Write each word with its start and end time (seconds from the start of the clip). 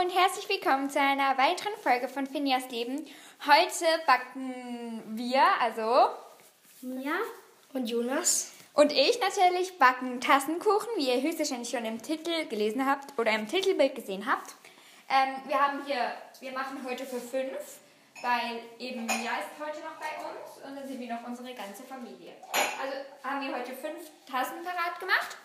und 0.00 0.08
herzlich 0.08 0.48
willkommen 0.48 0.88
zu 0.88 0.98
einer 0.98 1.36
weiteren 1.36 1.74
Folge 1.82 2.08
von 2.08 2.26
Finjas 2.26 2.70
Leben. 2.70 3.04
Heute 3.44 3.84
backen 4.06 5.02
wir, 5.08 5.42
also 5.60 6.08
Mia 6.80 7.12
und 7.74 7.90
Jonas. 7.90 8.52
und 8.72 8.90
ich 8.90 9.20
natürlich, 9.20 9.76
backen 9.78 10.18
Tassenkuchen, 10.18 10.88
wie 10.96 11.10
ihr 11.10 11.20
höchstwahrscheinlich 11.20 11.68
schon 11.68 11.84
im 11.84 12.00
Titel 12.00 12.46
gelesen 12.46 12.86
habt 12.86 13.18
oder 13.18 13.32
im 13.32 13.46
Titelbild 13.46 13.94
gesehen 13.94 14.24
habt. 14.24 14.54
Ähm, 15.10 15.34
wir 15.46 15.60
haben 15.60 15.84
hier, 15.84 16.14
wir 16.40 16.52
machen 16.52 16.78
heute 16.88 17.04
für 17.04 17.20
fünf, 17.20 17.80
weil 18.22 18.62
eben 18.78 19.04
Mia 19.04 19.14
ist 19.16 19.60
heute 19.60 19.80
noch 19.80 20.00
bei 20.00 20.24
uns 20.24 20.64
und 20.64 20.74
dann 20.74 20.88
sind 20.88 21.00
wir 21.00 21.14
noch 21.14 21.26
unsere 21.26 21.52
ganze 21.52 21.82
Familie. 21.82 22.32
Also 22.80 22.94
haben 23.22 23.46
wir 23.46 23.54
heute 23.54 23.74
fünf 23.74 24.10
Tassen 24.30 24.64
parat 24.64 24.98
gemacht. 24.98 25.36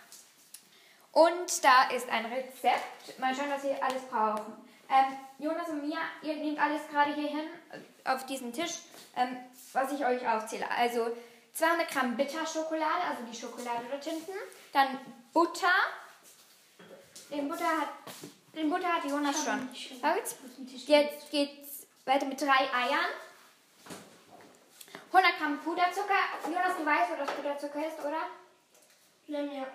Und 1.18 1.64
da 1.64 1.90
ist 1.90 2.08
ein 2.10 2.28
Rezept. 2.28 3.18
Mal 3.18 3.34
schauen, 3.34 3.50
was 3.50 3.64
wir 3.64 3.84
alles 3.84 4.04
brauchen. 4.04 4.54
Ähm, 4.88 5.18
Jonas 5.40 5.68
und 5.70 5.82
Mia, 5.82 5.98
ihr 6.21 6.36
nehmt 6.36 6.60
alles 6.60 6.88
gerade 6.92 7.12
hier 7.16 7.30
hin 7.30 7.50
äh, 7.71 8.08
auf 8.08 8.28
diesen 8.28 8.54
Tisch, 8.54 8.82
ähm, 9.16 9.36
was 9.74 9.92
ich 9.94 10.06
euch 10.06 10.28
aufzähle. 10.28 10.70
Also 10.70 11.08
200 11.54 11.89
Gramm 11.89 12.16
Bitterschokolade, 12.16 13.02
also 13.10 13.24
die 13.24 13.36
Schokolade 13.36 13.86
dort 13.89 14.04
hinten. 14.04 14.32
Dann 14.72 15.00
Butter. 15.34 15.74
Den 17.32 17.50
Butter 17.50 17.66
hat, 17.66 17.89
den 18.56 18.70
Butter 18.70 18.94
hat 18.94 19.04
Jonas 19.04 19.44
schon. 19.44 19.70
Jetzt, 19.74 21.32
geht's 21.32 21.88
weiter 22.06 22.28
mit 22.28 22.39
drei 22.39 22.70
Eiern. 22.75 23.10
100 25.11 25.39
Gramm 25.39 25.60
Puderzucker. 25.61 26.14
Jonas, 26.46 26.78
du 26.78 26.86
weißt, 26.86 27.10
wo 27.10 27.16
das 27.16 27.36
Puderzucker 27.36 27.88
ist, 27.88 28.00
oder? 28.02 28.28
Ja. 29.25 29.66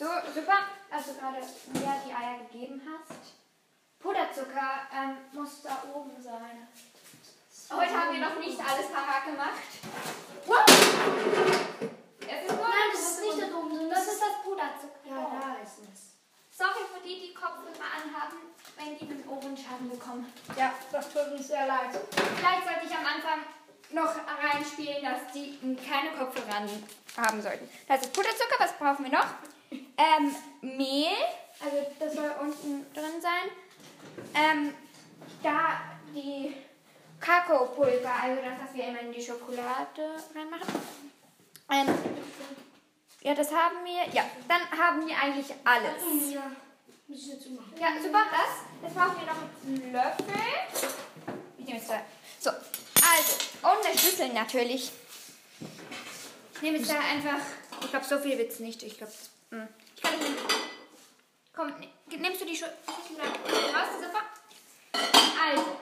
So, 0.00 0.06
super, 0.34 0.60
dass 0.90 1.04
du 1.04 1.12
gerade 1.12 1.36
mir 1.36 1.94
die 2.06 2.14
Eier 2.14 2.38
gegeben 2.48 2.80
hast. 2.88 3.36
Puderzucker 3.98 4.88
ähm, 4.96 5.18
muss 5.30 5.60
da 5.60 5.76
oben 5.92 6.16
sein. 6.18 6.66
Heute 7.70 7.92
haben 7.92 8.12
wir 8.14 8.20
noch 8.26 8.38
nicht 8.38 8.58
alles 8.58 8.88
parat 8.88 9.26
gemacht. 9.26 9.60
Wow! 10.46 10.64
Es 12.26 12.48
ist 12.48 12.56
nur 12.56 12.66
Nein, 12.66 12.88
das 12.94 13.10
ist 13.10 13.20
nicht 13.20 13.42
da 13.42 13.54
oben, 13.54 13.76
sondern 13.76 13.90
Das 13.90 14.06
ist 14.06 14.22
das 14.22 14.42
Puderzucker. 14.42 15.04
Ja, 15.04 15.38
da 15.38 15.62
ist 15.62 15.80
es. 15.92 16.16
Sorry 16.56 16.80
für 16.94 17.06
die, 17.06 17.28
die 17.28 17.34
Kopfhörer 17.34 17.92
anhaben, 17.92 18.56
wenn 18.78 18.96
die 18.96 19.04
einen 19.04 19.28
Ohrenschaden 19.28 19.90
bekommen. 19.90 20.32
Ja, 20.56 20.72
das 20.90 21.12
tut 21.12 21.28
uns 21.30 21.46
sehr 21.46 21.66
leid. 21.66 21.90
Vielleicht 21.92 22.64
sollte 22.64 22.86
ich 22.86 22.96
am 22.96 23.04
Anfang 23.04 23.44
noch 23.90 24.16
reinspielen, 24.16 25.02
dass 25.04 25.30
die 25.34 25.58
keine 25.76 26.16
Kopfhörer 26.16 26.66
haben 27.18 27.42
sollten. 27.42 27.68
Das 27.86 28.00
ist 28.00 28.14
Puderzucker, 28.14 28.56
was 28.60 28.72
brauchen 28.78 29.04
wir 29.04 29.12
noch? 29.12 29.26
Ähm, 30.00 30.34
Mehl, 30.62 31.08
also 31.60 31.76
das 31.98 32.14
soll 32.14 32.32
unten 32.40 32.86
drin 32.94 33.20
sein. 33.20 33.50
Ähm, 34.34 34.74
da 35.42 35.80
die 36.14 36.54
Kakaopulver, 37.20 38.10
also 38.22 38.40
das, 38.42 38.66
was 38.66 38.74
wir 38.74 38.88
immer 38.88 39.00
in 39.00 39.12
die 39.12 39.22
Schokolade 39.22 40.16
reinmachen. 40.34 40.74
Ähm, 41.70 41.86
ja, 43.20 43.34
das 43.34 43.52
haben 43.52 43.84
wir. 43.84 44.14
Ja, 44.14 44.24
dann 44.48 44.62
haben 44.78 45.06
wir 45.06 45.14
eigentlich 45.18 45.54
alles. 45.64 46.32
Ja, 46.32 46.50
machen. 47.10 47.74
Ja, 47.78 47.88
super, 48.02 48.24
das. 48.30 48.82
Jetzt 48.82 48.94
brauchen 48.94 49.16
wir 49.20 49.26
noch 49.26 49.42
einen 49.66 49.92
Löffel. 49.92 50.94
Ich 51.58 51.64
nehme 51.66 51.78
jetzt 51.78 51.88
zwei. 51.88 52.02
So, 52.38 52.50
also, 52.50 53.36
und 53.62 53.86
eine 53.86 53.98
Schüssel 53.98 54.28
natürlich. 54.32 54.92
Ich 56.54 56.62
nehme 56.62 56.78
jetzt 56.78 56.90
da 56.90 56.98
einfach. 56.98 57.44
Ich 57.82 57.90
glaube, 57.90 58.06
so 58.06 58.18
viel 58.18 58.38
wird 58.38 58.50
es 58.50 58.60
nicht. 58.60 58.82
Ich 58.82 58.96
glaube, 58.96 59.12
ich 60.00 60.10
kann 60.10 60.18
nicht. 60.18 60.38
Komm, 61.54 61.68
ne- 61.78 62.16
nimmst 62.18 62.40
du 62.40 62.44
die 62.46 62.56
Schüssel 62.56 62.72
raus, 63.18 63.88
super? 64.00 64.22
Also. 65.44 65.76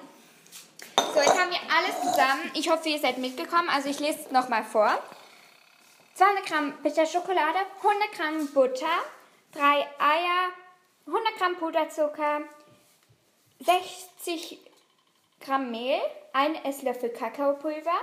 So, 1.15 1.21
jetzt 1.21 1.39
haben 1.39 1.51
wir 1.51 1.61
alles 1.75 2.01
zusammen. 2.01 2.51
Ich 2.55 2.69
hoffe, 2.71 2.89
ihr 2.89 2.99
seid 2.99 3.19
mitgekommen. 3.19 3.69
Also, 3.69 3.89
ich 3.89 4.01
lese 4.01 4.21
es 4.21 4.31
nochmal 4.31 4.65
vor. 4.65 4.99
200 6.15 6.47
Gramm 6.47 6.73
Bitterschokolade, 6.83 7.59
100 7.77 8.12
Gramm 8.12 8.47
Butter, 8.49 8.87
3 9.53 9.62
Eier, 9.99 10.49
100 11.07 11.37
Gramm 11.39 11.57
Puderzucker, 11.57 12.41
60 13.61 14.59
Gramm 15.41 15.71
Mehl, 15.71 16.01
ein 16.33 16.57
Esslöffel 16.65 17.11
Kakaopulver 17.11 18.01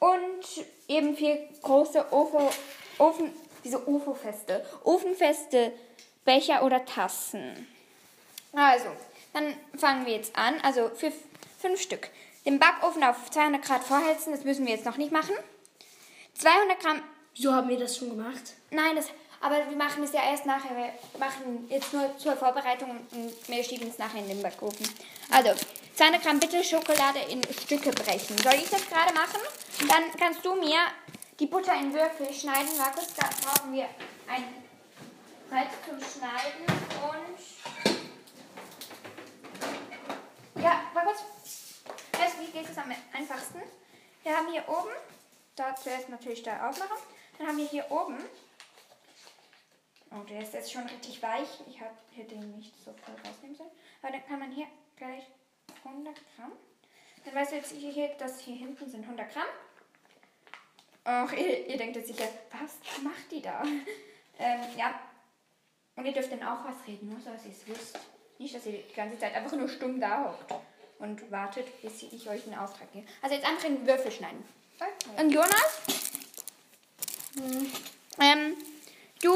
und 0.00 0.44
eben 0.88 1.16
vier 1.16 1.48
große 1.62 2.12
Ofo, 2.12 2.50
Ofen, 2.98 3.32
diese 3.64 3.88
Ofo-feste, 3.88 4.64
ofenfeste 4.84 5.72
Becher 6.24 6.62
oder 6.62 6.84
Tassen. 6.84 7.66
Also, 8.52 8.88
dann 9.32 9.54
fangen 9.76 10.06
wir 10.06 10.14
jetzt 10.14 10.36
an. 10.36 10.60
Also 10.62 10.90
für 10.94 11.12
fünf 11.58 11.80
Stück. 11.80 12.08
Den 12.46 12.58
Backofen 12.58 13.02
auf 13.02 13.30
200 13.30 13.62
Grad 13.62 13.82
vorheizen, 13.82 14.32
das 14.32 14.44
müssen 14.44 14.66
wir 14.66 14.74
jetzt 14.74 14.84
noch 14.84 14.96
nicht 14.96 15.12
machen. 15.12 15.34
200 16.34 16.80
Gramm 16.80 17.02
Wieso 17.34 17.52
haben 17.52 17.68
wir 17.68 17.78
das 17.78 17.96
schon 17.96 18.10
gemacht? 18.10 18.52
Nein, 18.70 18.94
das, 18.94 19.06
aber 19.40 19.56
wir 19.68 19.76
machen 19.76 20.04
es 20.04 20.12
ja 20.12 20.20
erst 20.30 20.46
nachher. 20.46 20.76
Wir 20.76 21.18
machen 21.18 21.66
jetzt 21.68 21.92
nur 21.92 22.16
zur 22.16 22.36
Vorbereitung 22.36 22.90
und 22.90 23.48
wir 23.48 23.64
schieben 23.64 23.88
es 23.88 23.98
nachher 23.98 24.20
in 24.20 24.28
den 24.28 24.40
Backofen. 24.40 24.88
Also, 25.30 25.50
200 25.96 26.22
Gramm 26.22 26.38
bitte 26.38 26.62
Schokolade 26.62 27.18
in 27.28 27.42
Stücke 27.52 27.90
brechen. 27.90 28.38
Soll 28.38 28.54
ich 28.54 28.70
das 28.70 28.88
gerade 28.88 29.12
machen? 29.14 29.40
Dann 29.88 30.04
kannst 30.16 30.44
du 30.44 30.54
mir 30.54 30.78
die 31.38 31.46
Butter 31.46 31.74
in 31.74 31.92
Würfel 31.92 32.32
schneiden. 32.32 32.76
Markus, 32.78 33.12
da 33.14 33.28
brauchen 33.42 33.72
wir 33.72 33.88
ein 34.28 34.44
Brett 35.48 35.68
zum 35.86 35.98
Schneiden 36.00 36.66
und... 37.02 37.38
Ja, 40.62 40.90
Markus, 40.94 41.16
weißt 42.12 42.40
wie 42.40 42.50
geht 42.50 42.68
es 42.70 42.78
am 42.78 42.90
einfachsten? 43.12 43.62
Wir 44.22 44.36
haben 44.36 44.50
hier 44.50 44.66
oben, 44.68 44.90
da 45.56 45.74
zuerst 45.76 46.08
natürlich 46.08 46.42
da 46.42 46.68
aufmachen. 46.68 46.96
Dann 47.38 47.48
haben 47.48 47.58
wir 47.58 47.66
hier 47.66 47.90
oben, 47.90 48.18
oh, 50.12 50.22
der 50.28 50.40
ist 50.40 50.54
jetzt 50.54 50.72
schon 50.72 50.86
richtig 50.86 51.20
weich. 51.22 51.48
Ich 51.68 51.80
hab, 51.80 51.92
hätte 52.14 52.36
ihn 52.36 52.56
nicht 52.56 52.72
so 52.78 52.94
voll 53.04 53.14
rausnehmen 53.26 53.56
sollen. 53.56 53.70
Aber 54.02 54.12
dann 54.12 54.26
kann 54.26 54.38
man 54.38 54.52
hier 54.52 54.66
gleich 54.96 55.24
100 55.84 56.14
Gramm. 56.36 56.52
Dann 57.24 57.34
weißt 57.34 57.52
du 57.52 57.56
jetzt 57.56 57.72
hier, 57.72 57.90
hier 57.90 58.08
dass 58.18 58.40
hier 58.40 58.56
hinten 58.56 58.88
sind 58.88 59.02
100 59.02 59.30
Gramm. 59.32 59.48
Ach, 61.04 61.32
ihr, 61.32 61.66
ihr 61.68 61.76
denkt 61.76 61.96
jetzt 61.96 62.08
sicher, 62.08 62.28
was 62.50 63.02
macht 63.02 63.30
die 63.30 63.42
da? 63.42 63.62
ähm, 64.38 64.60
ja. 64.76 64.98
Und 65.96 66.06
ihr 66.06 66.12
dürft 66.12 66.32
dann 66.32 66.42
auch 66.42 66.64
was 66.64 66.86
reden, 66.86 67.10
nur 67.10 67.20
so 67.20 67.30
dass 67.30 67.44
ihr 67.44 67.52
es 67.52 67.66
wisst. 67.66 67.98
Nicht, 68.38 68.54
dass 68.54 68.66
ihr 68.66 68.72
die 68.72 68.94
ganze 68.94 69.18
Zeit 69.18 69.34
einfach 69.34 69.56
nur 69.56 69.68
stumm 69.68 70.00
da 70.00 70.24
hockt 70.24 70.54
und 70.98 71.30
wartet, 71.30 71.66
bis 71.82 72.02
ich 72.02 72.28
euch 72.28 72.44
einen 72.46 72.58
Auftrag 72.58 72.92
gebe. 72.92 73.06
Also 73.22 73.36
jetzt 73.36 73.46
einfach 73.46 73.64
in 73.64 73.76
den 73.76 73.86
Würfel 73.86 74.10
schneiden. 74.10 74.42
Und 75.16 75.30
Jonas? 75.30 75.80
Ähm, 78.20 78.56
du 79.22 79.34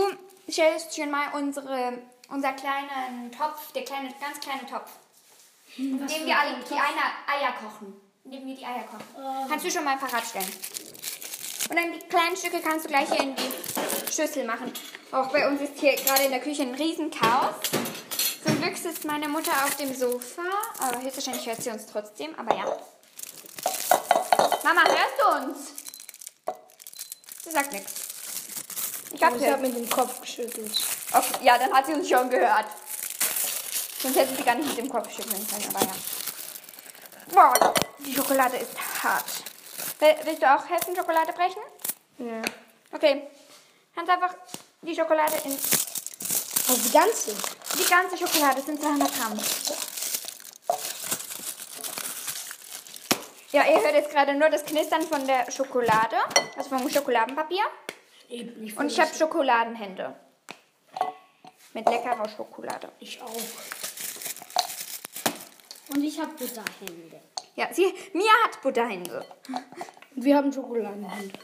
stellst 0.51 0.97
schon 0.97 1.11
mal 1.11 1.33
unsere, 1.35 1.99
unser 2.29 2.53
kleinen 2.55 3.31
Topf, 3.31 3.73
der 3.73 3.85
kleine, 3.85 4.13
ganz 4.21 4.41
kleine 4.41 4.67
Topf. 4.67 4.91
In 5.77 5.99
dem 6.07 6.27
wir 6.27 6.39
alle 6.39 6.57
die 6.59 6.75
Eier, 6.75 7.13
Eier 7.27 7.53
kochen. 7.53 7.95
In 8.25 8.33
dem 8.33 8.47
wir 8.47 8.57
die 8.57 8.65
Eier 8.65 8.83
kochen. 8.85 9.49
Kannst 9.49 9.65
du 9.65 9.71
schon 9.71 9.85
mal 9.85 9.97
parat 9.97 10.25
stellen. 10.25 10.49
Und 11.69 11.77
dann 11.77 11.93
die 11.93 11.99
kleinen 12.09 12.37
Stücke 12.37 12.61
kannst 12.61 12.87
du 12.87 12.89
gleich 12.89 13.09
hier 13.11 13.21
in 13.21 13.37
die 13.37 14.13
Schüssel 14.13 14.45
machen. 14.45 14.73
Auch 15.13 15.29
bei 15.29 15.47
uns 15.47 15.61
ist 15.61 15.79
hier 15.79 15.97
gerade 15.97 16.25
in 16.25 16.31
der 16.31 16.41
Küche 16.41 16.63
ein 16.63 16.75
Riesenchaos. 16.75 17.55
Zum 18.45 18.61
Glück 18.61 18.77
sitzt 18.77 19.05
meine 19.05 19.29
Mutter 19.29 19.53
auf 19.65 19.77
dem 19.77 19.95
Sofa, 19.95 20.43
aber 20.79 21.03
höchstwahrscheinlich 21.03 21.47
hört 21.47 21.63
sie 21.63 21.71
uns 21.71 21.87
trotzdem. 21.87 22.35
Aber 22.39 22.55
ja. 22.55 22.65
Mama, 24.65 24.83
hörst 24.85 25.19
du 25.19 25.47
uns? 25.47 25.59
Sie 27.45 27.51
sagt 27.51 27.73
nichts. 27.73 27.93
Ich 29.13 29.19
glaube, 29.19 29.37
Ich 29.37 29.43
sie 29.43 29.51
habe 29.51 29.63
mit 29.63 29.77
dem 29.77 29.89
Kopf 29.89 30.21
geschüttelt. 30.21 30.73
Okay, 31.13 31.45
ja, 31.45 31.59
dann 31.59 31.73
hat 31.73 31.87
sie 31.87 31.95
uns 31.95 32.09
schon 32.09 32.29
gehört. 32.31 32.67
Sonst 34.01 34.17
hätte 34.17 34.37
sie 34.37 34.43
gar 34.43 34.55
nicht 34.55 34.69
mit 34.69 34.79
dem 34.79 34.89
Kopf 34.89 35.11
schütteln 35.11 35.47
können, 35.49 35.75
aber 35.75 35.85
ja. 35.85 35.93
Boah, 37.33 37.75
die 37.99 38.15
Schokolade 38.15 38.57
ist 38.57 38.73
hart. 39.03 39.25
Will, 40.01 40.15
willst 40.25 40.43
du 40.43 40.47
auch 40.55 40.69
helfen, 40.69 40.95
Schokolade 40.95 41.33
brechen? 41.33 41.63
Ja. 42.19 42.43
Okay. 42.93 43.29
Kannst 43.95 44.11
einfach 44.11 44.35
die 44.83 44.95
Schokolade 44.95 45.35
in. 45.45 45.53
Also 45.53 46.77
die 46.85 46.93
ganze. 46.93 47.35
Die 47.79 47.89
ganze 47.89 48.17
Schokolade 48.17 48.57
das 48.57 48.67
sind 48.67 48.81
200 48.81 49.13
Gramm. 49.15 49.39
Ja, 53.51 53.65
ihr 53.65 53.83
hört 53.83 53.95
jetzt 53.95 54.11
gerade 54.11 54.35
nur 54.35 54.51
das 54.51 54.65
Knistern 54.65 55.03
von 55.03 55.27
der 55.27 55.51
Schokolade, 55.51 56.17
also 56.57 56.69
vom 56.69 56.89
Schokoladenpapier. 56.89 57.65
Eben, 58.29 58.63
ich 58.63 58.77
Und 58.77 58.93
ich 58.93 59.01
habe 59.01 59.15
Schokoladenhände. 59.15 60.15
Mit 61.73 61.89
leckerer 61.89 62.29
Schokolade. 62.29 62.93
Ich 63.01 63.21
auch. 63.23 63.33
Und 65.89 66.05
ich 66.05 66.21
habe 66.21 66.33
Butterhände. 66.33 67.21
Ja, 67.59 67.67
sie, 67.73 67.93
Mia 68.13 68.31
hat 68.45 68.63
Butterhände. 68.63 69.27
Wir 70.13 70.37
haben 70.37 70.53
Schokoladenhände. 70.53 71.37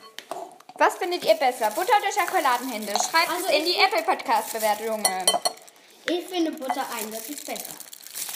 Was 0.77 0.97
findet 0.97 1.25
ihr 1.25 1.35
besser? 1.35 1.71
Butter 1.73 1.93
oder 1.99 2.13
Schokoladenhände? 2.13 2.93
Schreibt 2.93 3.31
Also 3.31 3.47
es 3.47 3.51
in 3.53 3.67
ich- 3.67 3.75
die 3.75 3.81
Apple 3.83 4.03
Podcast 4.05 4.53
Bewertungen. 4.53 5.05
Ich 6.09 6.25
finde 6.27 6.53
Butter 6.53 6.87
eindeutig 6.97 7.45
besser. 7.45 7.73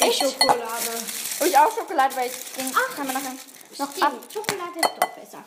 Echt? 0.00 0.18
Schokolade. 0.18 0.90
Und 1.38 1.46
ich 1.46 1.56
auch 1.56 1.70
Schokolade, 1.72 2.16
weil 2.16 2.26
ich 2.26 2.52
den 2.56 2.72
kann 2.96 3.06
man 3.06 3.14
nachher 3.14 3.34
noch 3.78 4.02
ab. 4.02 4.12
Stimmt, 4.28 4.32
Schokolade 4.32 4.78
ist 4.80 4.90
doch 5.00 5.08
besser. 5.10 5.44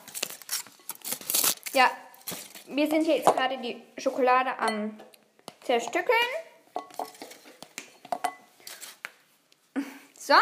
Ja, 1.73 1.91
wir 2.67 2.89
sind 2.89 3.03
hier 3.03 3.17
jetzt 3.17 3.33
gerade 3.35 3.57
die 3.57 3.81
Schokolade 3.97 4.57
am 4.57 4.97
zerstückeln. 5.65 6.15
So. 10.17 10.35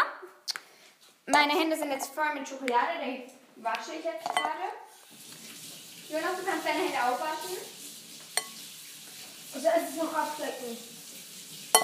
Meine 1.30 1.52
Hände 1.58 1.76
sind 1.76 1.90
jetzt 1.90 2.12
voll 2.12 2.34
mit 2.34 2.48
Schokolade, 2.48 2.98
die 3.04 3.62
wasche 3.62 3.92
ich 3.98 4.04
jetzt 4.04 4.24
gerade. 4.24 4.70
Jonas, 6.08 6.38
du 6.38 6.44
kannst 6.44 6.66
deine 6.66 6.78
Hände 6.78 6.98
auch 6.98 7.20
waschen. 7.20 7.56
Also 9.54 9.68
es 9.68 9.90
ist 9.90 9.96
noch 9.96 10.12
abdecken. 10.12 10.76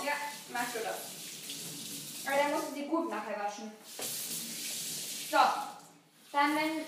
Ja, 0.05 0.13
machst 0.53 0.75
du 0.75 0.79
das. 0.81 2.27
Aber 2.27 2.37
dann 2.37 2.53
musst 2.53 2.71
du 2.71 2.75
sie 2.75 2.87
gut 2.87 3.09
nachher 3.09 3.39
waschen. 3.39 3.71
So. 5.31 5.39
Dann, 6.33 6.57
wenn 6.57 6.85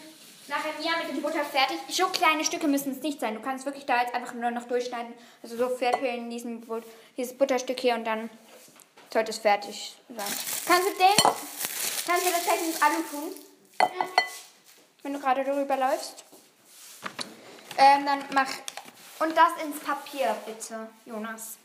nachher 0.48 0.72
Mia 0.80 0.96
mit 0.98 1.10
dem 1.10 1.22
Butter 1.22 1.44
fertig 1.44 1.78
So 1.88 2.08
kleine 2.08 2.44
Stücke 2.44 2.66
müssen 2.66 2.92
es 2.92 3.02
nicht 3.02 3.20
sein. 3.20 3.34
Du 3.34 3.40
kannst 3.40 3.66
wirklich 3.66 3.86
da 3.86 4.02
jetzt 4.02 4.14
einfach 4.14 4.34
nur 4.34 4.50
noch 4.50 4.64
durchschneiden. 4.64 5.14
Also 5.42 5.56
so 5.56 5.68
Viertel 5.68 6.04
in 6.06 6.30
diesem 6.30 6.62
dieses 7.16 7.36
Butterstück 7.36 7.78
hier 7.78 7.94
und 7.94 8.04
dann 8.04 8.30
sollte 9.12 9.30
es 9.30 9.38
fertig 9.38 9.96
sein. 10.08 10.26
Kannst 10.66 10.88
du 10.88 10.92
den, 10.92 11.32
kannst 12.08 12.26
du 12.26 12.30
das 12.30 12.40
vielleicht 12.40 12.62
ins 12.62 12.82
Alu 12.82 13.02
tun? 13.10 13.32
Wenn 15.02 15.12
du 15.12 15.20
gerade 15.20 15.44
darüber 15.44 15.76
läufst. 15.76 16.24
Ähm, 17.76 18.06
dann 18.06 18.24
mach. 18.32 18.50
Und 19.20 19.36
das 19.36 19.62
ins 19.62 19.78
Papier, 19.80 20.34
bitte, 20.46 20.88
Jonas. 21.04 21.58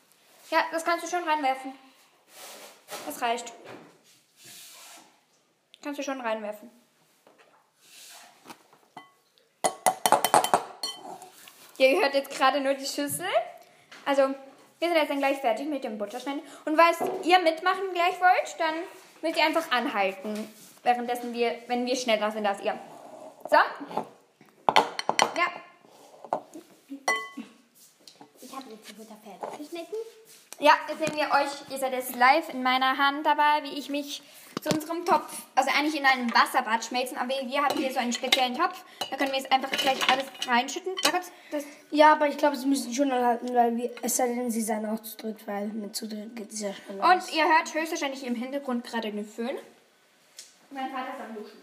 Ja, 0.50 0.66
das 0.72 0.84
kannst 0.84 1.06
du 1.06 1.10
schon 1.10 1.28
reinwerfen. 1.28 1.74
Das 3.06 3.22
reicht. 3.22 3.54
Kannst 5.81 6.00
du 6.00 6.04
schon 6.04 6.22
reinwerfen. 6.22 6.69
Ihr 11.78 12.01
hört 12.01 12.13
jetzt 12.13 12.31
gerade 12.31 12.62
nur 12.62 12.74
die 12.74 12.86
Schüssel. 12.86 13.28
Also, 14.06 14.22
wir 14.80 14.88
sind 14.88 14.95
jetzt 14.95 15.10
dann 15.10 15.19
gleich 15.19 15.40
fertig 15.40 15.68
mit 15.68 15.84
dem 15.84 15.98
Butterschneiden. 15.98 16.42
Und 16.66 16.78
falls 16.78 16.98
ihr 17.24 17.40
mitmachen 17.40 17.94
gleich 17.94 18.19
wollt, 18.19 18.60
dann 18.60 18.75
müsst 19.23 19.37
ihr 19.37 19.45
einfach 19.45 19.71
anhalten. 19.71 20.47
Währenddessen 20.83 21.33
wir, 21.33 21.55
wenn 21.67 21.85
wir 21.85 21.95
schneller 21.95 22.29
sind 22.29 22.45
als 22.45 22.59
ihr. 22.61 22.77
So. 23.49 23.55
Ja. 23.55 25.47
Ich 28.41 28.53
habe 28.53 28.69
jetzt 28.69 28.89
die 28.89 28.93
Butter 28.93 29.17
fertig 29.23 29.57
geschnitten. 29.57 29.95
Ja, 30.59 30.73
jetzt 30.87 30.99
sehen 30.99 31.15
wir 31.15 31.31
euch, 31.31 31.71
ihr 31.71 31.77
seid 31.77 31.93
jetzt 31.93 32.15
live 32.15 32.49
in 32.49 32.61
meiner 32.61 32.97
Hand 32.97 33.25
dabei, 33.25 33.63
wie 33.63 33.79
ich 33.79 33.89
mich 33.89 34.21
zu 34.63 34.69
unserem 34.69 35.06
Topf, 35.06 35.44
also 35.56 35.69
eigentlich 35.77 36.00
in 36.00 36.06
einem 36.06 36.33
Wasserbad 36.33 36.86
schmelzen, 36.86 37.18
aber 37.18 37.30
wir 37.30 37.62
haben 37.62 37.77
hier 37.77 37.92
so 37.92 38.00
einen 38.00 38.13
speziellen 38.13 38.56
Topf, 38.57 38.81
da 39.10 39.18
können 39.18 39.31
wir 39.31 39.39
jetzt 39.39 39.51
einfach 39.51 39.69
gleich 39.71 40.10
alles 40.10 40.25
reinschütten. 40.48 40.94
Das, 41.51 41.65
Ja, 41.92 42.13
aber 42.13 42.27
ich 42.27 42.38
glaube, 42.38 42.56
sie 42.56 42.65
müssen 42.65 42.94
schon 42.94 43.12
anhalten, 43.12 43.54
weil 43.54 43.75
wir, 43.75 43.92
es 44.01 44.15
sei 44.15 44.27
denn, 44.27 44.50
sie 44.50 44.62
seien 44.62 44.86
auch 44.86 45.01
zu 45.01 45.18
dritt, 45.18 45.45
weil 45.45 45.68
mit 45.68 45.95
zu 45.95 46.07
dritt 46.07 46.33
geht 46.36 46.51
es 46.54 46.62
ja 46.62 46.69
aus. 47.01 47.27
und 47.30 47.36
ihr 47.36 47.44
hört 47.44 47.74
höchstwahrscheinlich 47.74 48.25
im 48.25 48.36
Hintergrund 48.36 48.86
gerade 48.86 49.12
den 49.12 49.27
Föhn. 49.27 49.57
Mein 50.71 50.89
Vater 50.92 51.09
ist 51.09 51.21
am 51.27 51.36
Duschen. 51.36 51.57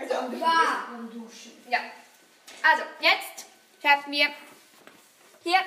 Also 0.00 0.14
am 0.14 1.10
Duschen. 1.10 1.52
Ja. 1.68 1.78
Also, 2.62 2.82
jetzt 3.00 3.46
haben 3.84 4.10
wir 4.10 4.26
hier 5.42 5.58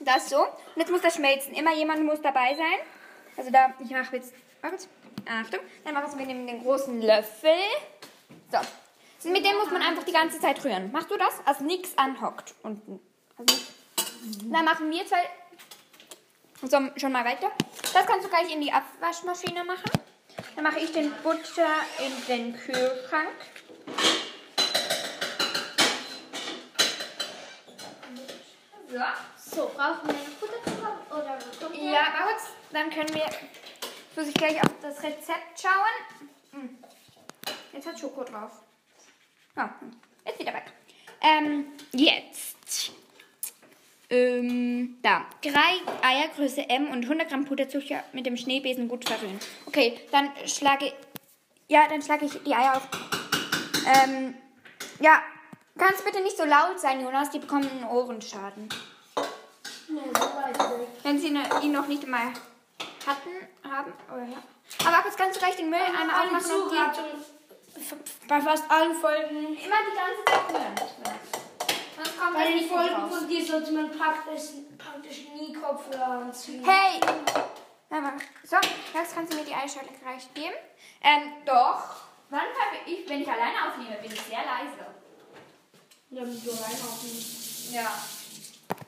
das 0.00 0.28
so. 0.28 0.40
Und 0.40 0.76
jetzt 0.76 0.90
muss 0.90 1.00
das 1.00 1.14
schmelzen. 1.14 1.54
Immer 1.54 1.74
jemand 1.74 2.04
muss 2.04 2.20
dabei 2.20 2.54
sein. 2.54 2.78
Also 3.36 3.50
da, 3.50 3.72
ich 3.78 3.90
mache 3.90 4.16
jetzt, 4.16 4.32
warte, 4.60 4.88
Achtung, 5.26 5.60
dann 5.84 5.94
machen 5.94 6.18
wir 6.18 6.26
mit 6.26 6.48
den 6.48 6.62
großen 6.62 7.00
Löffel. 7.00 7.50
So. 8.50 8.58
Und 9.24 9.32
mit 9.32 9.44
dem 9.44 9.56
muss 9.56 9.70
man 9.70 9.82
einfach 9.82 10.04
die 10.04 10.12
ganze 10.12 10.38
Zeit 10.38 10.64
rühren. 10.64 10.92
Machst 10.92 11.10
du 11.10 11.16
das? 11.16 11.34
Also 11.44 11.64
nichts 11.64 11.96
anhockt 11.98 12.54
unten. 12.62 13.00
Also. 13.36 13.54
Dann 14.50 14.64
machen 14.64 14.90
wir 14.90 15.06
zwei 15.06 15.22
so, 16.62 16.78
schon 16.96 17.12
mal 17.12 17.24
weiter. 17.24 17.52
Das 17.92 18.06
kannst 18.06 18.26
du 18.26 18.30
gleich 18.30 18.52
in 18.52 18.60
die 18.60 18.72
Abwaschmaschine 18.72 19.64
machen. 19.64 19.90
Dann 20.56 20.64
mache 20.64 20.80
ich 20.80 20.92
den 20.92 21.12
Butter 21.22 21.68
in 21.98 22.26
den 22.26 22.56
Kühlschrank. 22.56 23.36
So. 28.90 28.98
So, 29.58 29.70
brauchen 29.74 30.06
wir 30.06 30.12
noch 30.12 30.20
Butterzucker 30.40 30.98
oder 31.10 31.38
kommt? 31.60 31.76
Ja, 31.76 32.02
uns, 32.30 32.50
dann 32.70 32.90
können 32.90 33.12
wir, 33.14 33.24
jetzt 34.08 34.16
muss 34.16 34.28
ich 34.28 34.34
gleich 34.34 34.62
auf 34.62 34.72
das 34.82 35.02
Rezept 35.02 35.60
schauen. 35.60 36.62
Hm. 36.62 36.78
Jetzt 37.72 37.86
hat 37.86 37.98
Schoko 37.98 38.24
drauf. 38.24 38.52
Ja, 39.56 39.74
hm. 39.80 39.92
ist 40.24 40.38
wieder 40.38 40.54
weg. 40.54 40.64
Ähm, 41.20 41.66
jetzt. 41.92 42.92
Ähm, 44.10 44.98
da. 45.02 45.26
Drei 45.42 45.80
Eier 46.02 46.28
Größe 46.34 46.68
M 46.68 46.90
und 46.90 47.04
100 47.04 47.28
Gramm 47.28 47.44
Puderzucker 47.44 48.02
mit 48.12 48.24
dem 48.24 48.36
Schneebesen 48.36 48.88
gut 48.88 49.06
verrühren. 49.06 49.38
Okay, 49.66 50.00
dann 50.10 50.30
schlage 50.46 50.92
ja, 51.68 51.86
dann 51.86 52.00
schlage 52.00 52.24
ich 52.24 52.42
die 52.42 52.54
Eier 52.54 52.76
auf. 52.76 52.88
Ähm, 53.86 54.34
ja, 55.00 55.20
kannst 55.76 56.04
bitte 56.04 56.22
nicht 56.22 56.36
so 56.36 56.44
laut 56.44 56.80
sein, 56.80 57.02
Jonas, 57.02 57.30
die 57.30 57.38
bekommen 57.38 57.68
einen 57.70 57.84
Ohrenschaden. 57.84 58.68
Nee. 59.88 60.00
Wenn 61.02 61.18
sie 61.18 61.28
ihn 61.62 61.72
noch 61.72 61.86
nicht 61.86 62.06
mal 62.06 62.32
hatten, 63.08 63.30
haben. 63.68 63.92
Oder 64.12 64.24
ja. 64.24 64.42
Aber 64.86 65.08
kannst 65.16 65.36
du 65.36 65.40
gleich 65.40 65.56
den 65.56 65.70
Müll 65.70 65.78
einmal 65.80 66.02
Eine 66.02 66.36
aufmachen 66.36 66.62
und 66.62 66.72
die 66.72 68.28
bei 68.28 68.40
fast 68.40 68.70
allen 68.70 68.94
Folgen. 68.94 69.36
immer 69.36 69.56
die 69.56 69.96
ganze 69.96 70.52
Zeit. 70.52 70.88
Sonst 71.96 72.18
kommt 72.18 72.34
Bei 72.34 72.44
den 72.44 72.68
Folgen 72.68 73.10
von 73.10 73.28
dir 73.28 73.44
sollte 73.44 73.72
man 73.72 73.90
praktisch, 73.90 74.42
praktisch 74.76 75.28
nie 75.34 75.52
Kopfhörer 75.52 76.22
anziehen. 76.22 76.64
Hey! 76.64 77.00
So, 78.44 78.56
jetzt 78.94 79.14
kannst 79.14 79.32
du 79.32 79.36
mir 79.38 79.44
die 79.44 79.54
Eierschale 79.54 79.88
gleich 80.02 80.32
geben. 80.34 80.54
Ähm, 81.02 81.32
doch. 81.46 82.08
Wann 82.30 82.40
habe 82.40 82.76
ich, 82.86 83.08
wenn 83.08 83.22
ich 83.22 83.28
alleine 83.28 83.68
aufnehme, 83.68 83.96
bin 84.02 84.12
ich 84.12 84.20
sehr 84.20 84.38
leise. 84.38 84.86
Damit 86.10 86.46
du 86.46 86.50
reinhauen. 86.50 87.72
Ja. 87.72 87.90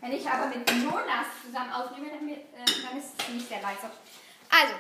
Wenn 0.00 0.12
ich 0.12 0.28
aber 0.28 0.46
mit 0.46 0.68
Jonas 0.70 1.26
zusammen 1.44 1.72
aufnehme, 1.72 2.10
dann, 2.10 2.28
äh, 2.28 2.36
dann 2.54 2.98
ist 2.98 3.10
es 3.18 3.28
nicht 3.28 3.48
sehr 3.48 3.60
leise. 3.60 3.90
Also, 4.50 4.74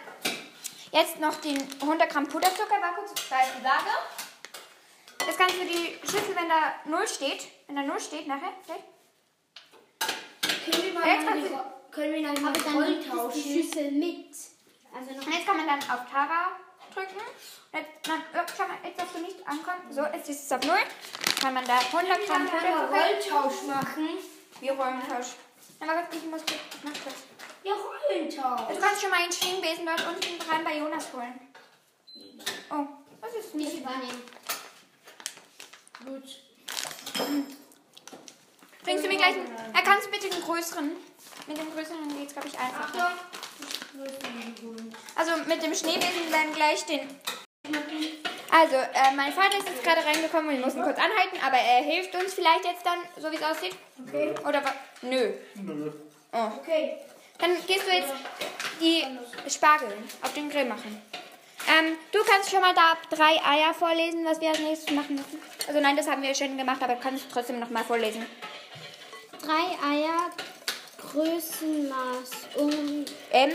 jetzt 0.92 1.18
noch 1.20 1.34
den 1.36 1.58
100 1.80 2.08
Gramm 2.10 2.26
Puderzucker, 2.26 2.80
war 2.80 2.94
kurz 2.94 3.12
bei 3.28 3.36
Lage. 3.62 3.90
Jetzt 5.26 5.38
kannst 5.38 5.56
du 5.56 5.64
die 5.66 5.98
Schüssel, 6.02 6.34
wenn 6.34 6.48
da 6.48 6.74
0 6.86 7.06
steht, 7.06 7.46
wenn 7.66 7.76
da 7.76 7.82
0 7.82 8.00
steht 8.00 8.26
nachher, 8.26 8.52
okay? 8.66 8.82
Können 10.70 10.84
wir 10.84 10.92
mal 10.94 11.02
kannst 11.24 11.50
du- 11.50 11.90
können 11.90 12.12
wir 12.14 12.22
dann 12.22 12.46
Aber 12.46 12.58
dann 12.58 13.00
die 13.02 13.08
tauschen? 13.08 13.42
Schüssel 13.42 13.90
mit. 13.92 14.34
Also 14.94 15.10
Und 15.10 15.34
jetzt 15.34 15.46
kann 15.46 15.56
man 15.56 15.66
dann 15.66 15.78
auf 15.90 16.10
Tara 16.10 16.52
drücken. 16.94 17.16
Und 17.72 17.78
Jetzt, 17.78 18.08
nein, 18.08 18.22
oh, 18.34 18.38
schau 18.56 18.66
mal, 18.66 18.78
jetzt 18.82 18.98
darfst 18.98 19.14
du 19.14 19.20
nicht 19.20 19.46
ankommen. 19.46 19.92
So, 19.92 20.02
jetzt 20.06 20.28
ist 20.28 20.44
es 20.46 20.52
auf 20.52 20.62
0. 20.64 20.76
Kann 21.40 21.54
man 21.54 21.64
da 21.66 21.78
100 21.78 22.26
Gramm 22.26 22.46
Puderzucker. 22.46 22.90
einen 22.90 22.94
Rolltausch 22.94 23.62
machen? 23.66 24.08
Wir 24.60 24.72
Rollentausch. 24.72 25.34
Aber 25.80 25.94
Gott, 25.94 26.04
ich 26.12 26.24
muss 26.24 26.40
kurz, 26.40 26.60
ich 26.74 26.84
mach 26.84 26.92
kurz. 26.92 27.16
Ja, 27.64 27.72
Rollentausch. 27.74 28.74
Du 28.74 28.80
kannst 28.80 29.00
schon 29.00 29.10
mal 29.10 29.20
einen 29.20 29.32
Schwingbesen 29.32 29.86
dort 29.86 30.06
unten 30.06 30.50
rein 30.50 30.64
bei 30.64 30.78
Jonas 30.78 31.12
holen. 31.12 31.40
Oh, 32.70 32.86
was 33.20 33.34
ist 33.34 33.52
denn 33.52 33.60
nicht 33.60 33.72
das? 33.72 33.80
übernehmen. 33.80 34.22
Gut. 36.04 36.42
Bringst 38.82 39.04
du 39.04 39.08
mir 39.08 39.16
gleich 39.16 39.34
einen. 39.34 39.74
Ja, 39.74 39.82
kannst 39.82 40.06
du 40.06 40.10
bitte 40.10 40.28
den 40.28 40.42
größeren? 40.42 40.90
Mit 41.46 41.58
dem 41.58 41.72
größeren 41.72 42.18
geht's, 42.18 42.32
glaube 42.32 42.48
ich, 42.48 42.58
einfacher. 42.58 43.12
Ich 43.92 44.62
ihn 44.62 44.68
holen. 44.68 44.96
Also 45.16 45.32
mit 45.46 45.62
dem 45.62 45.74
Schneebesen 45.74 46.30
dann 46.30 46.52
gleich 46.54 46.84
den. 46.86 47.08
Also, 48.52 48.76
äh, 48.76 49.14
mein 49.14 49.32
Vater 49.32 49.58
ist 49.58 49.68
jetzt 49.68 49.84
gerade 49.84 50.04
reingekommen 50.04 50.50
und 50.50 50.56
wir 50.56 50.64
mussten 50.64 50.82
kurz 50.82 50.98
anhalten, 50.98 51.38
aber 51.44 51.56
er 51.56 51.82
hilft 51.82 52.14
uns 52.14 52.34
vielleicht 52.34 52.64
jetzt 52.64 52.84
dann, 52.84 52.98
so 53.16 53.30
wie 53.30 53.36
es 53.36 53.42
aussieht. 53.42 53.76
Okay. 54.08 54.34
Oder 54.46 54.64
was? 54.64 54.72
Nö. 55.02 55.32
Oh. 56.32 56.50
Okay. 56.60 56.96
Dann 57.38 57.50
gehst 57.66 57.86
du 57.86 57.92
jetzt 57.92 58.12
die 58.80 59.04
Spargel 59.48 59.88
auf 60.22 60.32
den 60.34 60.50
Grill 60.50 60.66
machen. 60.66 61.00
Ähm, 61.68 61.96
du 62.12 62.18
kannst 62.24 62.50
schon 62.50 62.60
mal 62.60 62.74
da 62.74 62.96
drei 63.14 63.40
Eier 63.44 63.72
vorlesen, 63.72 64.24
was 64.24 64.40
wir 64.40 64.48
als 64.48 64.58
nächstes 64.58 64.94
machen 64.94 65.16
müssen. 65.16 65.40
Also 65.68 65.80
nein, 65.80 65.96
das 65.96 66.08
haben 66.08 66.22
wir 66.22 66.34
schon 66.34 66.56
gemacht, 66.58 66.82
aber 66.82 66.96
kannst 66.96 67.26
du 67.26 67.32
trotzdem 67.32 67.60
noch 67.60 67.70
mal 67.70 67.84
vorlesen. 67.84 68.26
Drei 69.42 69.88
Eier, 69.88 70.30
Größenmaß 71.12 72.30
um 72.56 73.04
M 73.30 73.52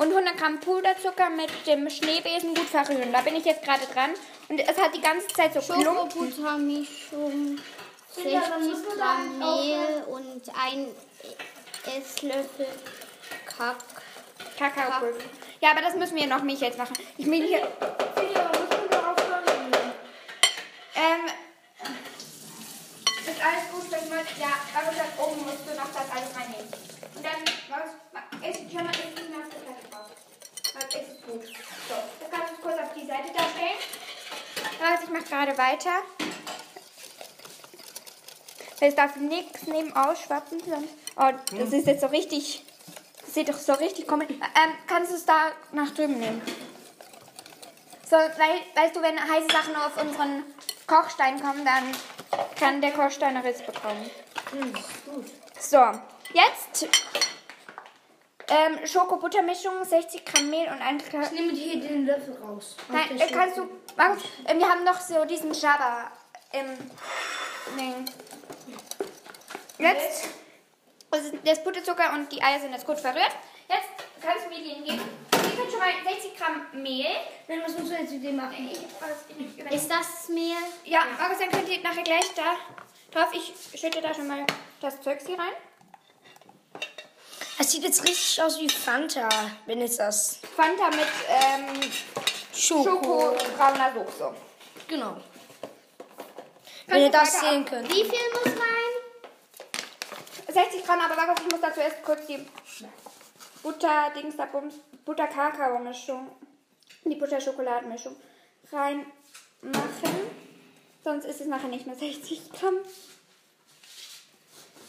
und 0.00 0.08
100 0.08 0.36
Gramm 0.38 0.58
Puderzucker 0.60 1.28
mit 1.28 1.50
dem 1.66 1.90
Schneebesen 1.90 2.54
gut 2.54 2.68
verrühren. 2.68 3.12
Da 3.12 3.20
bin 3.20 3.36
ich 3.36 3.44
jetzt 3.44 3.62
gerade 3.62 3.84
dran. 3.92 4.10
Und 4.48 4.58
es 4.58 4.78
hat 4.78 4.94
die 4.94 5.00
ganze 5.00 5.28
Zeit 5.28 5.52
so 5.52 5.60
Klumpen. 5.60 5.84
Schokobuttermischung, 5.84 7.58
Ja, 8.24 8.40
dann 8.40 8.62
60 8.62 8.70
musst 8.70 8.86
du 8.86 8.96
Gramm 8.96 9.38
Mehl 9.38 10.02
und 10.06 10.42
ein 10.58 10.86
Esslöffel 11.84 12.66
Kakao. 13.44 13.74
Kakaopulver. 14.58 15.20
Ja, 15.60 15.72
aber 15.72 15.82
das 15.82 15.94
müssen 15.94 16.16
wir 16.16 16.26
noch 16.26 16.42
nicht 16.42 16.62
jetzt 16.62 16.78
machen. 16.78 16.96
Ich 17.18 17.26
will 17.26 17.46
hier. 17.46 17.58
Ähm. 20.94 21.26
Ist 23.26 23.44
alles 23.44 23.70
gut, 23.70 23.90
wenn 23.90 24.08
man. 24.08 24.18
Ja, 24.38 24.54
aber 24.74 24.96
dann 24.96 25.26
oben 25.26 25.42
musst 25.42 25.68
du 25.68 25.74
noch 25.76 25.92
das 25.92 26.10
alles 26.10 26.34
reinnehmen. 26.34 26.72
Und 27.14 27.24
dann. 27.24 27.44
Was, 27.68 27.90
ist, 28.42 28.72
schon 28.72 28.84
mal 28.84 28.90
ist 28.90 29.14
nicht 29.14 29.30
mehr 29.30 29.40
auf 29.40 29.50
der 29.52 29.60
Platte 29.60 29.84
drauf. 29.90 30.10
Das 30.72 30.94
ist 30.94 31.22
gut. 31.26 31.44
So, 31.44 31.94
das 32.20 32.30
kannst 32.30 32.52
du 32.56 32.62
kurz 32.62 32.78
auf 32.80 32.94
die 32.94 33.06
Seite 33.22 33.32
da 33.36 33.44
stellen. 33.44 34.90
Also 34.92 35.04
ich 35.04 35.10
mache 35.10 35.24
gerade 35.24 35.58
weiter. 35.58 35.90
Es 38.80 38.94
darf 38.94 39.16
nichts 39.16 39.66
neben 39.66 39.94
ausschwappen. 39.94 40.58
sonst- 40.60 40.94
Oh, 41.16 41.30
das 41.56 41.72
ist 41.72 41.86
jetzt 41.86 42.00
so 42.00 42.06
richtig. 42.06 42.64
Das 43.20 43.34
sieht 43.34 43.48
doch 43.48 43.58
so 43.58 43.74
richtig 43.74 44.06
komisch. 44.08 44.28
Ähm, 44.30 44.72
kannst 44.86 45.10
du 45.12 45.16
es 45.16 45.26
da 45.26 45.52
nach 45.72 45.90
drüben 45.90 46.18
nehmen? 46.18 46.40
So, 48.08 48.16
weil, 48.16 48.60
weißt 48.74 48.96
du, 48.96 49.02
wenn 49.02 49.18
heiße 49.20 49.48
Sachen 49.52 49.76
auf 49.76 49.96
unseren 50.00 50.44
Kochstein 50.86 51.40
kommen, 51.40 51.64
dann 51.64 51.84
kann 52.58 52.80
der 52.80 52.92
Kochstein 52.92 53.36
einen 53.36 53.46
Riss 53.46 53.60
bekommen. 53.62 54.10
So, 55.60 55.78
jetzt 56.32 56.88
ähm, 58.50 58.86
Schoko-Butter-Mischung, 58.86 59.84
60 59.84 60.24
Gramm 60.24 60.50
Mehl 60.50 60.66
und 60.68 60.82
ein 60.82 60.98
Kla 60.98 61.22
Ich 61.22 61.30
nehme 61.30 61.52
hier 61.52 61.80
den 61.80 62.06
Löffel 62.06 62.36
raus. 62.42 62.76
Nein, 62.88 63.18
äh, 63.18 63.26
kannst 63.32 63.56
du. 63.56 63.68
Markus, 63.96 64.22
äh, 64.44 64.58
wir 64.58 64.68
haben 64.68 64.84
noch 64.84 65.00
so 65.00 65.24
diesen 65.24 65.52
Jabba 65.52 66.10
im 66.52 66.76
Ding. 67.78 68.04
Jetzt. 69.78 70.28
Also 71.12 71.32
das 71.44 71.64
Butterzucker 71.64 72.12
und 72.12 72.30
die 72.30 72.42
Eier 72.42 72.60
sind 72.60 72.72
jetzt 72.72 72.86
gut 72.86 72.98
verrührt. 72.98 73.32
Jetzt 73.68 73.88
kannst 74.20 74.44
du 74.44 74.50
mir 74.50 74.62
den 74.62 74.84
geben. 74.84 75.00
Hier 75.32 75.50
sind 75.56 75.70
schon 75.70 75.78
mal 75.78 75.92
60 76.04 76.36
Gramm 76.36 76.82
Mehl. 76.82 77.06
Nein, 77.48 77.62
was 77.64 77.78
musst 77.78 77.92
du 77.92 77.96
jetzt 77.96 78.12
mit 78.12 78.24
dem 78.24 78.36
machen? 78.36 78.70
Ist 79.70 79.90
das 79.90 80.28
Mehl? 80.28 80.56
Ja, 80.84 81.00
Markus, 81.18 81.38
dann 81.38 81.50
könnt 81.50 81.68
ihr 81.68 81.80
nachher 81.82 82.02
gleich 82.02 82.32
da 82.34 82.56
drauf. 83.12 83.30
Ich 83.32 83.80
schütte 83.80 84.00
da 84.00 84.12
schon 84.12 84.28
mal 84.28 84.44
das 84.80 85.00
Zeugs 85.00 85.26
hier 85.26 85.38
rein. 85.38 85.52
Es 87.60 87.72
sieht 87.72 87.84
jetzt 87.84 88.02
richtig 88.04 88.42
aus 88.42 88.58
wie 88.58 88.70
Fanta, 88.70 89.28
wenn 89.66 89.82
es 89.82 89.98
das 89.98 90.38
Fanta 90.56 90.88
mit 90.88 91.06
ähm, 91.28 91.90
Schoko. 92.54 93.36
Schoko-brauner 93.36 93.92
Soße. 93.92 94.34
Genau. 94.88 95.18
Wenn 96.86 97.02
ihr 97.02 97.10
das 97.10 97.38
sehen 97.38 97.66
könnt. 97.66 97.86
Wie 97.90 98.02
viel 98.02 98.30
muss 98.32 98.46
rein? 98.46 98.92
60 100.48 100.86
Gramm, 100.86 101.00
aber 101.00 101.14
Markus, 101.14 101.44
ich 101.44 101.52
muss 101.52 101.60
da 101.60 101.74
zuerst 101.74 102.02
kurz 102.02 102.26
die 102.26 102.46
Butter, 103.62 104.10
Dings 104.16 104.38
da 104.38 104.46
Bums, 104.46 104.76
Butter-Kakao-Mischung, 105.04 106.32
die 107.04 107.16
Butter-Schokoladenmischung 107.16 108.16
reinmachen. 108.72 110.30
Sonst 111.04 111.26
ist 111.26 111.42
es 111.42 111.46
nachher 111.46 111.68
nicht 111.68 111.86
mehr 111.86 111.96
60 111.96 112.52
Gramm. 112.52 112.78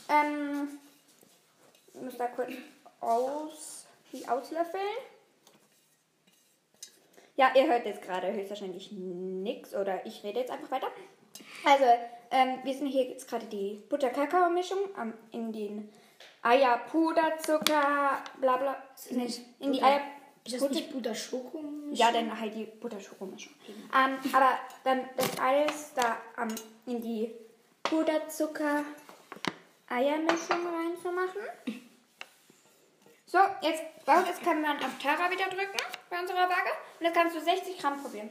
Ähm, 0.08 0.80
ich 1.94 2.02
muss 2.02 2.18
da 2.18 2.28
kurz 2.28 2.52
aus, 3.00 3.86
die 4.12 4.28
auslöffeln. 4.28 4.84
Ja, 7.36 7.52
ihr 7.56 7.66
hört 7.68 7.86
jetzt 7.86 8.02
gerade 8.02 8.32
höchstwahrscheinlich 8.34 8.92
nichts 8.92 9.74
oder 9.74 10.06
ich 10.06 10.22
rede 10.24 10.40
jetzt 10.42 10.52
einfach 10.52 10.70
weiter. 10.72 10.88
Also, 11.66 11.86
ähm, 12.32 12.60
wir 12.64 12.74
sind 12.74 12.88
hier 12.88 13.06
jetzt 13.06 13.28
gerade 13.30 13.46
die 13.48 13.82
Butter-Kakao-Mischung 13.90 14.80
ähm, 15.00 15.14
in 15.32 15.52
den 15.54 15.90
Eier, 16.44 16.78
Puder, 16.92 17.38
Zucker, 17.40 18.22
bla 18.40 18.58
bla. 18.58 18.84
nicht 19.12 19.42
in 19.60 19.72
die 19.74 19.82
Eier. 19.82 20.02
Ist 20.44 20.56
das 20.56 20.62
Butter- 20.62 20.74
nicht 20.76 20.92
Butter 20.92 21.16
Schoko? 21.16 21.64
ja, 21.92 22.12
dann 22.12 22.38
halt 22.40 22.54
die 22.56 22.66
Butter-Schoko-Mischung. 22.66 23.54
Ähm, 23.96 24.18
aber 24.34 24.52
dann 24.84 25.08
das 25.18 25.38
alles 25.40 25.94
da 25.94 26.18
ähm, 26.42 26.54
in 26.88 27.00
die 27.02 27.32
Puder-Zucker-Eiermischung 27.84 30.68
reinzumachen. 30.68 31.42
So, 33.32 33.38
jetzt, 33.62 33.82
jetzt 34.28 34.44
kann 34.44 34.62
man 34.62 34.76
auf 34.84 34.98
Tara 35.02 35.32
wieder 35.32 35.46
drücken 35.46 35.78
bei 36.10 36.20
unserer 36.20 36.50
Waage. 36.50 36.70
Und 37.00 37.06
jetzt 37.06 37.16
kannst 37.16 37.34
du 37.34 37.40
60 37.40 37.78
Gramm 37.80 38.02
probieren. 38.02 38.30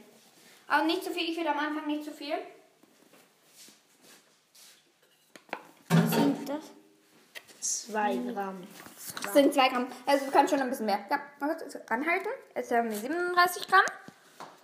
Aber 0.67 0.83
nicht 0.83 1.03
zu 1.03 1.09
viel, 1.09 1.27
ich 1.31 1.37
will 1.37 1.47
am 1.47 1.57
Anfang 1.57 1.87
nicht 1.87 2.03
zu 2.05 2.11
viel. 2.11 2.35
Sind 5.89 6.47
das? 6.47 6.63
Zwei 7.59 8.15
Gramm. 8.15 8.67
Das 9.23 9.33
sind 9.33 9.51
2 9.55 9.69
Gramm. 9.69 9.87
Also 10.05 10.25
du 10.25 10.31
kannst 10.31 10.51
schon 10.53 10.61
ein 10.61 10.69
bisschen 10.69 10.85
mehr. 10.85 10.99
Ja, 11.09 11.19
kurz 11.39 11.75
anhalten. 11.89 12.29
Jetzt 12.55 12.71
haben 12.71 12.91
wir 12.91 12.97
37 12.97 13.67
Gramm. 13.67 13.81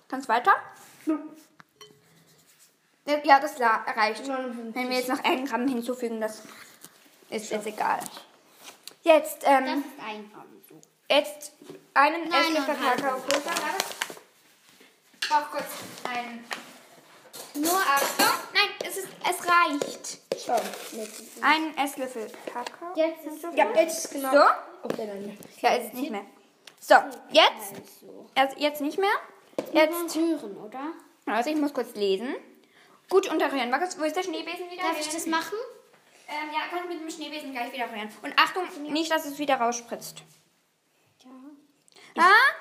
Kannst 0.08 0.30
weiter. 0.30 0.54
Ja, 3.24 3.40
das 3.40 3.58
la- 3.58 3.84
reicht. 3.88 4.28
59. 4.28 4.76
Wenn 4.76 4.90
wir 4.90 4.98
jetzt 4.98 5.10
noch 5.10 5.24
1 5.24 5.50
Gramm 5.50 5.68
hinzufügen, 5.68 6.22
das 6.22 6.44
ist 7.32 7.50
jetzt 7.50 7.66
egal. 7.66 8.00
Jetzt, 9.08 9.44
Das 9.44 9.50
ähm, 9.50 9.64
ist 9.64 10.04
einfach 10.06 10.44
so. 10.68 10.76
jetzt 11.10 11.54
einen 11.94 12.24
Esslöffel. 12.24 12.76
Kakaopulver. 12.76 13.46
Warte. 13.46 13.86
Ich 15.22 15.30
brauche 15.30 15.46
kurz 15.52 15.66
ein... 16.04 16.44
Nur 17.56 17.80
Achtung. 17.80 18.26
Nein, 18.54 18.68
es, 18.86 18.98
ist, 18.98 19.08
es 19.22 19.48
reicht. 19.48 20.20
Schon. 20.44 21.42
Ein 21.42 21.78
Esslöffel 21.78 22.30
Kakao. 22.52 22.94
Jetzt 22.96 23.26
ist 23.26 23.44
es 23.46 23.56
Ja, 23.56 23.72
jetzt 23.76 24.06
ist 24.06 24.12
genau. 24.12 24.32
So? 24.34 24.44
Okay, 24.84 25.08
dann. 25.08 25.38
Ja, 25.62 25.78
jetzt 25.78 25.94
nicht 25.94 26.12
mehr. 26.12 26.26
So, 26.82 26.96
jetzt, 27.32 28.02
so. 28.02 28.30
also 28.36 28.56
jetzt 28.58 28.82
nicht 28.82 29.00
mehr. 29.00 29.10
Jetzt 29.72 30.16
rühren, 30.18 30.58
oder? 30.58 30.92
also 31.26 31.50
ich 31.50 31.56
muss 31.56 31.74
kurz 31.74 31.96
lesen. 31.96 32.36
Gut 33.10 33.30
unterrühren. 33.30 33.70
Markus, 33.70 33.98
wo 33.98 34.04
ist 34.04 34.18
der 34.18 34.24
Schneebesen 34.24 34.70
wieder? 34.70 34.84
Darf 34.84 35.00
ich 35.00 35.08
das 35.08 35.26
machen? 35.28 35.58
Ähm, 36.30 36.50
ja, 36.54 36.68
kannst 36.70 36.90
mit 36.90 37.00
dem 37.00 37.10
Schneebesen 37.10 37.52
gleich 37.54 37.72
wieder 37.72 37.90
rühren. 37.92 38.10
Und 38.22 38.38
Achtung, 38.38 38.66
nicht, 38.92 39.10
dass 39.12 39.26
es 39.26 39.40
wieder 39.40 39.56
rausspritzt. 39.56 40.24
Ja. 42.16 42.24
Ah! 42.24 42.54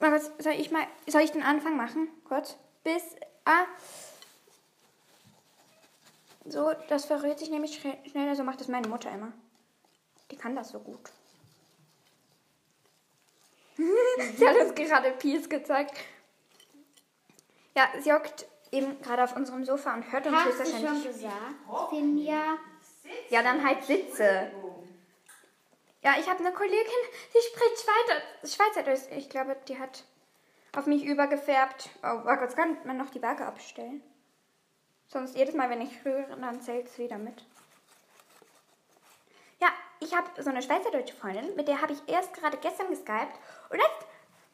Markus, 0.00 0.30
soll 0.38 0.52
ich 0.54 0.70
mal, 0.70 0.86
soll 1.06 1.22
ich 1.22 1.32
den 1.32 1.42
Anfang 1.42 1.76
machen? 1.76 2.08
Kurz. 2.24 2.56
Bis, 2.82 3.02
ah. 3.46 3.64
So, 6.44 6.72
das 6.88 7.06
verrührt 7.06 7.38
sich 7.38 7.48
nämlich 7.48 7.80
schnell- 7.80 7.98
schneller. 8.10 8.36
So 8.36 8.44
macht 8.44 8.60
das 8.60 8.68
meine 8.68 8.88
Mutter 8.88 9.10
immer. 9.10 9.32
Die 10.30 10.36
kann 10.36 10.54
das 10.54 10.70
so 10.70 10.80
gut. 10.80 11.10
sie 14.36 14.48
hat 14.48 14.56
uns 14.56 14.74
gerade 14.74 15.12
Peace 15.12 15.48
gezeigt. 15.48 15.96
Ja, 17.76 17.88
sie 18.00 18.12
hockt 18.12 18.46
eben 18.74 19.00
gerade 19.00 19.24
auf 19.24 19.36
unserem 19.36 19.64
Sofa 19.64 19.94
und 19.94 20.10
hört 20.12 20.26
uns 20.26 20.36
Hast 20.36 20.46
du 20.46 20.52
schon 20.52 20.64
höchstwahrscheinlich. 20.72 21.04
gesagt? 21.14 21.90
Finja. 21.90 22.58
Ja, 23.30 23.42
dann 23.42 23.64
halt 23.64 23.84
sitze. 23.84 24.50
Ja, 26.02 26.14
ich 26.18 26.28
habe 26.28 26.40
eine 26.40 26.52
Kollegin, 26.52 26.78
die 27.32 27.38
spricht 27.38 27.82
Schweizer, 27.82 28.22
Schweizerdeutsch. 28.44 29.10
Ich 29.16 29.30
glaube, 29.30 29.56
die 29.68 29.78
hat 29.78 30.04
auf 30.76 30.86
mich 30.86 31.04
übergefärbt. 31.04 31.88
Oh, 32.02 32.20
oh 32.24 32.36
Gott, 32.36 32.54
kann 32.56 32.76
man 32.84 32.96
noch 32.98 33.10
die 33.10 33.22
Waage 33.22 33.46
abstellen? 33.46 34.02
Sonst 35.06 35.36
jedes 35.36 35.54
Mal, 35.54 35.70
wenn 35.70 35.80
ich 35.80 36.04
rühre, 36.04 36.36
dann 36.40 36.60
zählt 36.60 36.88
es 36.88 36.98
wieder 36.98 37.16
mit. 37.16 37.44
Ja, 39.60 39.68
ich 40.00 40.14
habe 40.14 40.42
so 40.42 40.50
eine 40.50 40.62
schweizerdeutsche 40.62 41.14
Freundin, 41.14 41.54
mit 41.56 41.68
der 41.68 41.80
habe 41.80 41.92
ich 41.92 42.02
erst 42.06 42.34
gerade 42.34 42.56
gestern 42.58 42.88
geskypt. 42.88 43.38
Und 43.70 43.78
jetzt, 43.78 44.06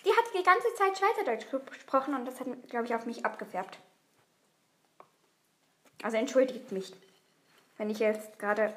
die 0.04 0.10
hat 0.10 0.24
die 0.34 0.42
ganze 0.42 0.72
Zeit 0.74 0.98
Schweizerdeutsch 0.98 1.46
gesprochen 1.66 2.14
und 2.14 2.26
das 2.26 2.38
hat, 2.38 2.46
glaube 2.68 2.86
ich, 2.86 2.94
auf 2.94 3.06
mich 3.06 3.24
abgefärbt. 3.24 3.78
Also 6.02 6.16
entschuldigt 6.16 6.72
mich, 6.72 6.92
wenn 7.78 7.90
ich 7.90 7.98
jetzt 7.98 8.38
gerade 8.38 8.72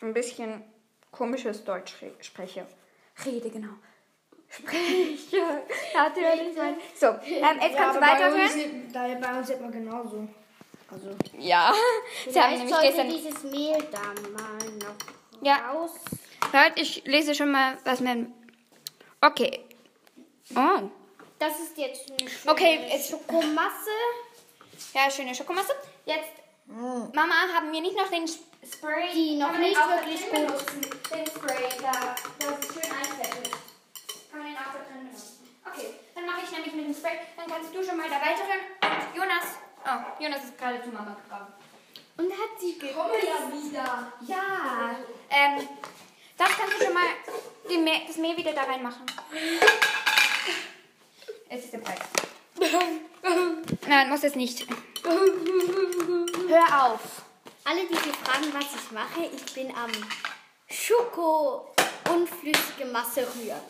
ein 0.00 0.14
bisschen 0.14 0.62
komisches 1.10 1.64
Deutsch 1.64 1.94
re- 2.02 2.12
spreche. 2.20 2.66
Rede, 3.24 3.50
genau. 3.50 3.72
Spreche. 4.48 5.62
Natürlich. 5.94 6.56
So, 6.94 7.06
ähm, 7.06 7.60
jetzt 7.60 7.76
kannst 7.76 7.96
du 7.96 8.00
weiterhören. 8.00 9.20
Bei 9.20 9.38
uns 9.38 9.50
immer 9.50 9.70
genauso. 9.70 10.28
Also. 10.90 11.10
Ja, 11.38 11.74
sie 12.26 12.40
haben 12.40 12.56
Vielleicht 12.56 12.58
nämlich 12.58 12.70
sollte 12.74 12.86
gestern... 12.86 13.08
dieses 13.10 13.42
Mehl 13.44 13.78
da 13.90 13.98
mal 14.30 14.72
noch 14.78 15.42
Ja. 15.42 15.70
raus. 15.70 15.90
Hört, 16.50 16.78
ich 16.80 17.04
lese 17.04 17.34
schon 17.34 17.50
mal, 17.52 17.76
was 17.84 18.00
man... 18.00 18.32
Okay. 19.20 19.64
Oh. 20.56 20.88
Das 21.38 21.58
ist 21.60 21.76
jetzt 21.76 22.10
eine 22.10 22.30
schöne 22.30 22.52
Okay, 22.52 22.98
Schokomasse. 23.06 23.90
Ja, 24.94 25.10
schöne 25.10 25.34
Schokomasse. 25.34 25.72
Jetzt, 26.08 26.32
Mama, 27.12 27.34
haben 27.54 27.70
wir 27.70 27.82
nicht 27.82 27.94
noch 27.94 28.08
den 28.08 28.24
Sp- 28.24 28.48
Spray? 28.64 29.12
Die 29.12 29.36
noch 29.36 29.52
nicht 29.58 29.76
auch 29.76 29.88
da 29.88 29.96
wirklich 30.00 30.20
drin 30.24 30.46
benutzen? 30.46 30.80
Den 30.80 31.26
Spray, 31.26 31.68
da, 31.82 32.14
das 32.38 32.58
ist 32.60 32.72
schön 32.72 32.90
einfettet. 32.90 33.50
Kann 34.30 34.40
man 34.40 34.48
den 34.48 34.56
auch 34.56 34.72
da 34.72 34.78
drin 34.88 35.04
benutzen? 35.04 35.48
Okay, 35.68 35.88
dann 36.14 36.24
mache 36.24 36.40
ich 36.44 36.50
nämlich 36.50 36.72
mit 36.72 36.86
dem 36.86 36.94
Spray. 36.94 37.18
Dann 37.36 37.46
kannst 37.46 37.74
du 37.74 37.84
schon 37.84 37.98
mal 37.98 38.08
da 38.08 38.16
weiterhin. 38.16 38.60
Jonas, 39.14 39.44
oh, 39.84 40.22
Jonas 40.22 40.44
ist 40.44 40.56
gerade 40.56 40.82
zu 40.82 40.88
Mama 40.88 41.14
gekommen. 41.22 41.52
Und 42.16 42.32
hat 42.32 42.58
sie 42.58 42.78
ge 42.78 42.88
ja 42.90 43.52
wieder. 43.52 44.12
Ja. 44.26 44.96
Ähm, 45.28 45.68
das 46.38 46.48
kannst 46.56 46.80
du 46.80 46.84
schon 46.86 46.94
mal 46.94 47.04
die 47.70 47.76
Mehl, 47.76 48.00
das 48.06 48.16
Mehl 48.16 48.34
wieder 48.34 48.52
da 48.54 48.62
reinmachen. 48.62 49.04
Es 51.50 51.64
ist 51.64 51.72
der 51.74 51.78
Preis. 51.78 51.98
Nein, 53.86 54.08
muss 54.08 54.24
es 54.24 54.34
nicht. 54.34 54.66
Hör 56.48 56.84
auf. 56.86 57.00
Alle, 57.64 57.86
die 57.86 57.96
sich 57.96 58.16
fragen, 58.16 58.52
was 58.52 58.74
ich 58.74 58.90
mache, 58.90 59.30
ich 59.32 59.54
bin 59.54 59.74
am 59.76 59.90
Schoko 60.68 61.74
und 62.10 62.28
flüssige 62.28 62.86
Masse 62.86 63.26
rühren. 63.36 63.60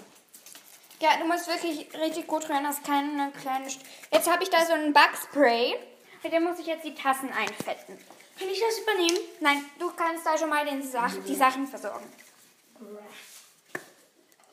Ja, 1.01 1.17
du 1.19 1.27
musst 1.27 1.47
wirklich 1.47 1.93
richtig 1.95 2.27
gut 2.27 2.49
rühren, 2.49 2.65
das 2.65 2.79
ist 2.79 2.87
keine 2.87 3.31
kleine... 3.33 3.71
St 3.71 3.81
jetzt 4.13 4.31
habe 4.31 4.43
ich 4.43 4.51
da 4.51 4.67
so 4.67 4.73
ein 4.73 4.93
Backspray. 4.93 5.79
Mit 6.23 6.33
dem 6.33 6.45
muss 6.45 6.59
ich 6.59 6.67
jetzt 6.67 6.85
die 6.85 6.95
Tassen 6.95 7.33
einfetten. 7.33 7.99
Kann 8.39 8.49
ich 8.49 8.61
das 8.61 8.79
übernehmen? 8.79 9.19
Nein, 9.41 9.65
du 9.79 9.91
kannst 9.93 10.27
da 10.27 10.37
schon 10.39 10.49
mal 10.49 10.65
den 10.65 10.83
Sach 10.83 11.13
die 11.27 11.35
Sachen 11.35 11.67
versorgen. 11.67 12.07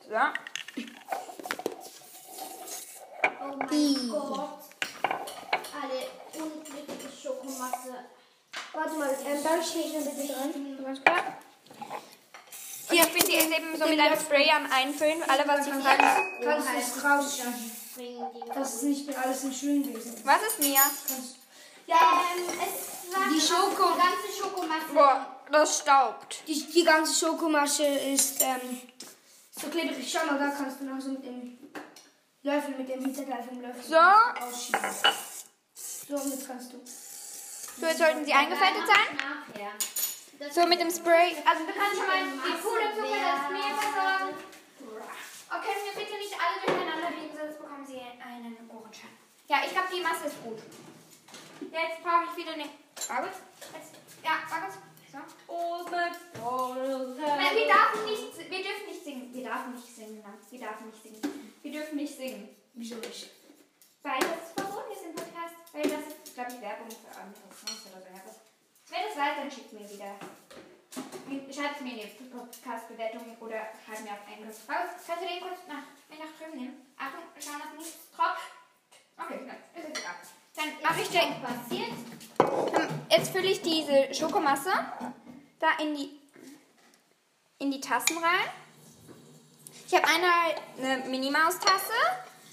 So. 0.08 0.14
Oh 3.40 3.56
mein 3.58 4.08
Gott. 4.08 4.48
Alle 5.02 6.06
unflüssige 6.32 7.08
Schokomasse. 7.22 7.94
Warte 8.86 8.98
mal, 9.00 9.10
ähm, 9.26 9.42
dann 9.42 9.64
stehe 9.64 9.84
ich 9.86 9.92
noch 9.94 10.12
bitte 10.14 10.32
dran. 10.32 10.84
Ganz 10.84 11.02
klar. 11.02 11.38
Hier, 12.88 13.02
ich 13.02 13.12
bin 13.12 13.30
jetzt 13.32 13.58
eben 13.58 13.76
so 13.76 13.86
mit 13.88 13.98
einem 13.98 14.20
Spray 14.20 14.48
am 14.50 14.70
Einfüllen. 14.70 15.22
Alle, 15.26 15.42
was 15.48 15.64
sie 15.64 15.72
fragen. 15.72 16.04
Kannst 16.44 16.68
du 16.68 16.78
es 16.78 17.04
raus? 17.04 17.40
Bringen 17.96 18.26
die. 18.32 18.48
Das 18.54 18.74
ist 18.74 18.82
nicht 18.84 19.06
mehr 19.08 19.18
alles 19.24 19.42
in 19.42 19.52
schön 19.52 19.82
gewesen. 19.82 20.14
Was 20.24 20.40
ist 20.42 20.60
Mia? 20.60 20.80
Ja, 21.88 22.22
Ähm, 22.36 22.44
es 22.62 23.12
war 23.12 23.28
Die 23.28 23.40
Schoko- 23.40 23.94
die 23.94 23.98
ganze 24.00 24.40
Schokomasse. 24.40 24.92
Boah, 24.94 25.36
das 25.50 25.78
staubt. 25.80 26.42
die, 26.46 26.64
die 26.72 26.84
ganze 26.84 27.12
Schokomasche 27.26 27.84
ist 27.86 28.40
ähm, 28.42 28.80
so 29.50 29.66
klebrig. 29.68 30.08
Schau 30.12 30.26
mal, 30.26 30.38
da 30.38 30.50
kannst 30.50 30.80
du 30.80 30.84
noch 30.84 31.00
so 31.00 31.10
mit 31.10 31.24
dem 31.24 31.58
Löffel, 32.42 32.74
mit 32.76 32.88
dem 32.88 33.00
Hinterteil 33.04 33.42
vom 33.42 33.60
Löffel 33.60 33.82
So. 33.82 33.96
ausschieben. 33.96 34.80
So, 35.74 36.14
und 36.16 36.30
jetzt 36.30 36.46
kannst 36.46 36.72
du. 36.72 36.80
So, 37.78 37.86
jetzt 37.86 37.98
sollten 37.98 38.24
sie 38.24 38.32
eingefettet 38.32 38.86
sein. 38.86 39.18
So, 40.50 40.66
mit 40.66 40.80
dem 40.80 40.90
Spray. 40.90 41.36
Also, 41.44 41.64
du 41.64 41.72
kannst 41.72 41.96
schon 41.96 42.06
mal 42.06 42.24
die 42.24 42.56
Puderzucker, 42.60 43.20
das 43.20 43.50
Mehl 43.52 43.74
versorgen. 43.76 44.34
Okay, 45.48 45.74
wir 45.84 45.94
bitte 45.94 46.16
nicht 46.18 46.34
alle 46.34 46.56
durcheinander 46.64 47.10
legen, 47.10 47.36
sonst 47.36 47.58
bekommen 47.58 47.86
sie 47.86 48.00
einen 48.00 48.56
Ohrenschaden. 48.68 49.16
Ja, 49.48 49.62
ich 49.64 49.72
glaube, 49.72 49.88
die 49.94 50.00
Masse 50.02 50.26
ist 50.26 50.42
gut. 50.42 50.58
Jetzt 51.60 52.02
brauche 52.02 52.24
ich 52.30 52.36
wieder 52.36 52.52
eine. 52.54 52.68
Warte, 53.08 53.28
jetzt. 53.72 53.94
Ja, 54.24 54.42
warte. 54.50 54.72
So. 55.12 55.18
Nein, 57.26 57.54
wir 57.56 57.64
dürfen 57.64 58.04
nicht, 58.04 58.50
wir 58.50 58.62
dürfen 58.62 58.86
nicht 58.88 59.02
singen. 59.04 59.32
Wir 59.32 59.44
dürfen 59.44 59.74
nicht 59.74 59.96
singen. 59.96 60.22
Wir 60.50 60.58
dürfen 60.60 60.86
nicht 60.90 61.02
singen. 61.02 61.22
Wir 61.62 61.72
dürfen 61.72 61.96
nicht 61.96 62.16
singen. 62.16 62.48
Wieso 62.74 62.96
nicht? 62.96 63.30
Weil 64.02 64.18
das 64.18 64.52
verboten 64.54 64.92
ist 64.92 65.04
im 65.04 65.14
Podcast. 65.14 65.54
Weil 65.72 65.82
das 65.84 66.00
ist, 66.00 66.25
glaube 66.36 66.52
ich, 66.52 66.60
Werbung 66.60 66.90
für 66.92 67.12
andere 67.16 67.48
Songs 67.48 67.80
oder 67.88 68.04
so. 68.04 68.36
Wer 68.88 69.00
das 69.08 69.16
weiß, 69.16 69.34
dann 69.40 69.50
schickt 69.50 69.72
mir 69.72 69.88
wieder. 69.88 70.12
Schreibt 71.48 71.76
es 71.76 71.82
mir 71.82 71.92
in 71.96 72.00
die 72.04 72.24
Podcast-Bewertung 72.28 73.24
oder 73.40 73.72
schreibt 73.80 74.04
mir 74.04 74.12
auf 74.12 74.24
Einkauf 74.28 74.68
raus. 74.68 75.00
Kannst 75.06 75.22
du 75.22 75.26
den 75.26 75.40
kurz 75.40 75.60
nach, 75.66 75.88
nach 76.12 76.32
drüben 76.36 76.56
nehmen? 76.60 76.76
Achtung, 77.00 77.24
schauen, 77.40 77.60
dass 77.64 77.72
nichts 77.80 78.10
tropft. 78.14 78.52
Okay, 79.16 79.40
nein, 79.48 79.56
ist 79.74 79.88
jetzt 79.88 79.98
egal. 79.98 80.16
Dann 80.56 80.68
mache 80.84 81.00
ich 81.00 81.08
den. 81.08 81.40
passiert. 81.40 81.96
Ähm, 82.76 83.00
Jetzt 83.10 83.32
fülle 83.32 83.48
ich 83.48 83.62
diese 83.62 84.12
Schokomasse 84.14 84.70
da 85.58 85.68
in 85.80 85.94
die, 85.96 86.20
in 87.58 87.70
die 87.70 87.80
Tassen 87.80 88.18
rein. 88.18 88.48
Ich 89.86 89.94
habe 89.94 90.06
einmal 90.06 90.54
eine 90.78 91.08
Minimaus-Tasse, 91.08 91.92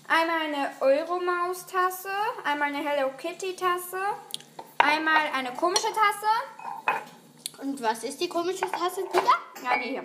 einmal 0.08 0.42
eine 0.42 0.72
Euro-Maus-Tasse, 0.80 2.10
einmal 2.44 2.70
eine 2.70 2.88
Hello 2.88 3.12
Kitty-Tasse, 3.18 4.00
einmal 4.78 5.28
eine 5.34 5.54
komische 5.54 5.88
Tasse. 5.88 7.02
Und 7.62 7.82
was 7.82 8.04
ist 8.04 8.20
die 8.20 8.30
komische 8.30 8.70
Tasse 8.70 9.02
wieder? 9.04 9.38
Ja, 9.64 9.78
die 9.78 9.90
hier. 9.90 10.04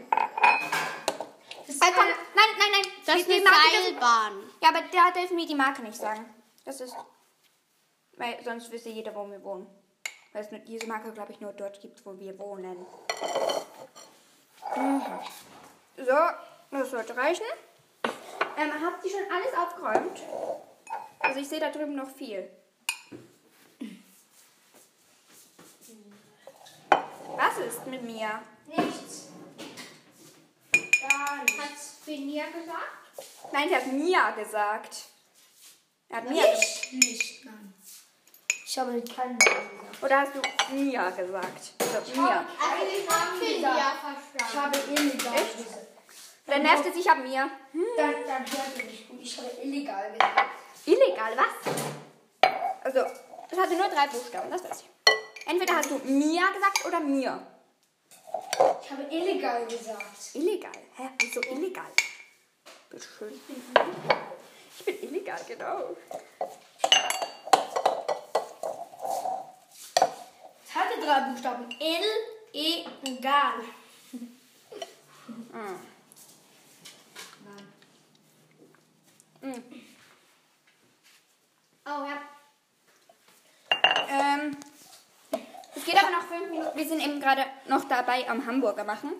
Äh, 1.80 1.92
komm, 1.94 2.06
nein, 2.34 2.50
nein, 2.58 2.68
nein. 2.72 2.92
Das 3.04 3.16
ist 3.16 3.28
die 3.28 3.34
eine 3.34 3.44
Seilbahn. 3.44 4.50
Ja, 4.62 4.68
aber 4.70 4.82
da 4.92 5.10
dürfen 5.10 5.36
wir 5.36 5.46
die 5.46 5.54
Marke 5.54 5.82
nicht 5.82 5.96
sagen. 5.96 6.24
Das 6.64 6.80
ist. 6.80 6.96
Weil 8.16 8.42
sonst 8.44 8.70
wüsste 8.72 8.88
jeder, 8.88 9.14
wo 9.14 9.28
wir 9.30 9.42
wohnen. 9.42 9.66
Weil 10.32 10.42
es 10.44 10.64
diese 10.66 10.86
Marke, 10.86 11.12
glaube 11.12 11.32
ich, 11.32 11.40
nur 11.40 11.52
dort 11.52 11.80
gibt, 11.80 12.04
wo 12.04 12.18
wir 12.18 12.38
wohnen. 12.38 12.86
Mhm. 14.76 15.02
So, 15.96 16.18
das 16.70 16.90
sollte 16.90 17.16
reichen. 17.16 17.46
Ähm, 18.58 18.72
habt 18.84 19.04
ihr 19.04 19.10
schon 19.12 19.30
alles 19.30 19.54
aufgeräumt? 19.56 20.20
Also 21.20 21.38
ich 21.40 21.48
sehe 21.48 21.60
da 21.60 21.70
drüben 21.70 21.94
noch 21.94 22.10
viel. 22.10 22.50
Was 27.36 27.58
ist 27.58 27.86
mit 27.86 28.02
mir? 28.02 28.40
Nichts. 28.66 29.28
Gar 30.72 31.44
nichts. 31.44 31.58
Hat's 31.62 31.96
Benia 32.04 32.46
gesagt? 32.46 33.52
Nein, 33.52 33.70
er 33.70 33.76
hat 33.80 33.86
Mia 33.92 34.30
gesagt. 34.32 35.04
Er 36.08 36.16
hat 36.18 36.28
Mia 36.28 36.42
gesagt. 36.42 36.92
Nicht, 36.92 37.44
nein. 37.44 37.74
Ich 38.66 38.78
habe 38.78 39.02
keinen 39.02 39.36
Namen 39.38 39.38
gesagt. 39.38 40.02
Oder 40.02 40.20
hast 40.20 40.32
du 40.34 40.74
Mia 40.74 41.10
gesagt? 41.10 41.72
Also 41.78 42.20
Mia. 42.20 42.46
Also 42.60 42.86
ich 42.86 43.08
habe 43.08 43.44
Ich 43.44 43.62
verstanden. 43.62 44.56
habe 44.56 44.78
illegal 45.00 45.44
gesagt. 45.56 45.97
Dann 46.48 46.62
nervt 46.62 46.86
es, 46.86 46.96
ich 46.96 47.06
habe 47.06 47.20
Mia. 47.20 47.50
Dann, 47.96 48.14
dann 48.26 48.40
hört 48.40 48.78
ihr 48.78 48.84
nicht 48.84 49.08
gut. 49.08 49.20
Ich 49.20 49.36
habe 49.36 49.50
illegal 49.62 50.10
gesagt. 50.12 50.50
Illegal, 50.86 51.36
was? 51.36 51.74
Also, 52.82 53.00
es 53.50 53.58
hatte 53.58 53.76
nur 53.76 53.88
drei 53.88 54.06
Buchstaben, 54.06 54.50
das 54.50 54.64
weiß 54.64 54.80
ich. 54.82 54.88
Entweder 55.46 55.76
hast 55.76 55.90
du 55.90 55.98
Mia 55.98 56.50
gesagt 56.52 56.86
oder 56.86 57.00
mir. 57.00 57.46
Ich 58.82 58.90
habe 58.90 59.02
illegal 59.10 59.66
gesagt. 59.66 60.34
Illegal? 60.34 60.72
Hä? 60.96 61.10
Wieso 61.20 61.40
illegal? 61.42 61.92
Bin 62.88 63.00
illegal. 63.00 63.90
Ich 64.78 64.84
bin 64.84 65.02
illegal, 65.02 65.40
genau. 65.46 65.96
Es 70.64 70.74
hatte 70.74 71.00
drei 71.00 71.20
Buchstaben. 71.30 71.70
L, 71.78 72.04
E, 72.52 72.84
egal. 73.04 73.60
Oh 81.90 82.04
ja. 82.04 82.20
Ähm, 84.10 84.56
es 85.74 85.84
geht 85.84 85.96
aber 85.96 86.10
noch 86.10 86.22
fünf 86.22 86.50
Minuten. 86.50 86.67
Wir 86.78 86.86
sind 86.86 87.00
eben 87.00 87.18
gerade 87.20 87.44
noch 87.66 87.88
dabei 87.88 88.30
am 88.30 88.46
Hamburger 88.46 88.84
machen. 88.84 89.10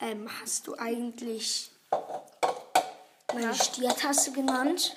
Ähm, 0.00 0.26
hast 0.40 0.66
du 0.66 0.74
eigentlich 0.78 1.70
meine 3.34 3.54
Stiertasse 3.54 4.32
genannt? 4.32 4.96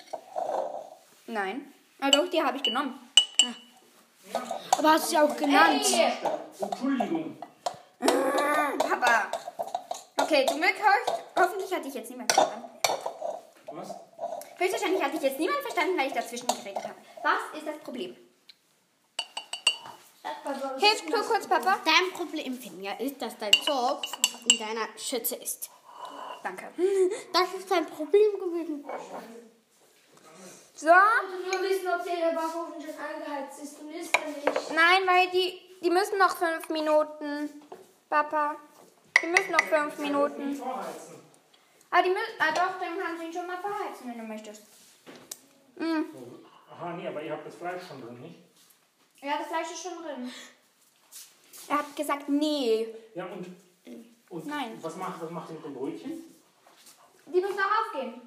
Nein. 1.28 1.74
Ah 2.00 2.10
doch, 2.12 2.30
die 2.30 2.42
habe 2.42 2.56
ich 2.56 2.64
genommen. 2.64 2.98
Aber 4.78 4.92
hast 4.94 5.08
du 5.08 5.10
sie 5.10 5.18
auch 5.18 5.36
genannt? 5.36 5.86
Entschuldigung. 6.62 7.38
Papa. 8.78 9.28
Okay, 10.16 10.46
du 10.48 10.56
Glück, 10.56 10.76
hoffentlich 11.38 11.74
hat 11.74 11.84
dich 11.84 11.94
jetzt 11.94 12.10
niemand 12.10 12.32
verstanden. 12.32 12.70
Was? 13.74 13.96
Höchstwahrscheinlich 14.60 15.04
hat 15.04 15.14
dich 15.14 15.24
jetzt 15.24 15.40
niemand 15.40 15.60
verstanden, 15.60 15.98
weil 15.98 16.08
ich 16.08 16.14
dazwischen 16.14 16.48
geredet 16.48 16.86
habe. 16.86 16.96
Was 17.22 17.60
ist 17.60 17.68
das 17.68 17.78
Problem? 17.80 18.16
Hilfst 20.78 21.10
du 21.10 21.22
kurz, 21.24 21.48
Papa? 21.48 21.80
Dein 21.86 22.12
Problem, 22.14 22.60
Finja, 22.60 22.94
ist, 22.94 23.22
dass 23.22 23.38
dein 23.38 23.54
Zopf 23.54 24.08
in 24.50 24.58
deiner 24.58 24.88
Schütze 24.98 25.36
ist. 25.36 25.70
Danke. 26.44 26.70
Das 27.34 27.54
ist 27.54 27.70
dein 27.72 27.86
Problem 27.86 28.40
gewesen. 28.40 28.86
So. 30.76 30.88
nur 30.88 31.62
wissen, 31.62 31.88
ob 31.88 32.04
der 32.04 32.34
Backofen 32.34 32.82
schon 32.82 32.96
angeheizt 33.00 33.64
ist 33.64 33.80
und 33.80 33.92
ist 33.92 34.14
er 34.16 34.28
nicht. 34.28 34.74
Nein, 34.74 35.02
weil 35.06 35.30
die, 35.30 35.62
die 35.82 35.90
müssen 35.90 36.18
noch 36.18 36.36
fünf 36.36 36.68
Minuten. 36.70 37.50
Papa. 38.10 38.56
Die 39.22 39.28
müssen 39.28 39.52
noch 39.52 39.62
fünf 39.62 39.98
Minuten. 40.00 40.62
Ah, 41.90 42.02
die 42.02 42.10
müssen. 42.10 42.34
Ah, 42.40 42.52
doch, 42.52 42.80
dann 42.80 43.00
kannst 43.00 43.22
du 43.22 43.28
ihn 43.28 43.34
schon 43.34 43.48
mal 43.48 43.58
verheizen, 43.58 44.10
wenn 44.10 44.18
du 44.18 44.24
möchtest. 44.26 44.64
Mm. 45.76 46.02
Aha, 46.72 46.94
nee, 46.94 47.08
aber 47.08 47.22
ihr 47.22 47.32
habt 47.32 47.46
das 47.46 47.56
Fleisch 47.56 47.88
schon 47.88 48.02
drin, 48.02 48.20
nicht? 48.20 48.40
Ja, 49.22 49.38
das 49.38 49.48
Fleisch 49.48 49.72
ist 49.72 49.84
schon 49.84 50.04
drin. 50.04 50.32
Er 51.68 51.80
hat 51.80 51.96
gesagt, 51.96 52.30
nee. 52.30 52.88
Ja, 53.16 53.26
und, 53.26 53.48
und 54.30 54.46
Nein. 54.48 54.78
Was, 54.82 54.96
macht, 54.98 55.22
was 55.22 55.30
macht 55.30 55.50
ihr 55.50 55.56
mit 55.56 55.66
dem 55.66 55.74
Brötchen? 55.74 56.12
Die 57.26 57.42
müssen 57.42 57.56
noch 57.56 57.88
aufgehen. 57.88 58.22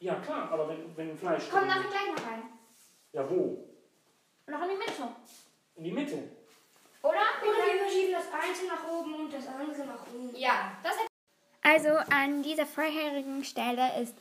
Ja, 0.00 0.14
klar, 0.16 0.50
aber 0.52 0.68
wenn, 0.68 0.96
wenn 0.96 1.18
Fleisch 1.18 1.44
Komm 1.50 1.66
nachher 1.66 1.88
gleich 1.90 2.16
noch 2.16 2.30
rein. 2.30 2.42
Ja, 3.12 3.28
wo? 3.28 3.64
Noch 4.46 4.62
in 4.62 4.68
die 4.70 4.76
Mitte. 4.76 5.08
In 5.74 5.84
die 5.84 5.92
Mitte. 5.92 6.22
Oder? 7.02 7.18
Oder 7.42 7.66
wir 7.72 7.82
verschieben 7.82 8.12
das 8.12 8.26
eine 8.32 8.68
nach 8.68 8.88
oben 8.90 9.14
und 9.14 9.32
das 9.32 9.46
andere 9.46 9.86
nach 9.86 10.06
unten. 10.12 10.36
Ja, 10.36 10.72
das 10.82 10.92
hat. 10.92 11.06
Also 11.62 11.90
an 12.10 12.42
dieser 12.42 12.66
vorherigen 12.66 13.44
Stelle 13.44 14.00
ist 14.00 14.14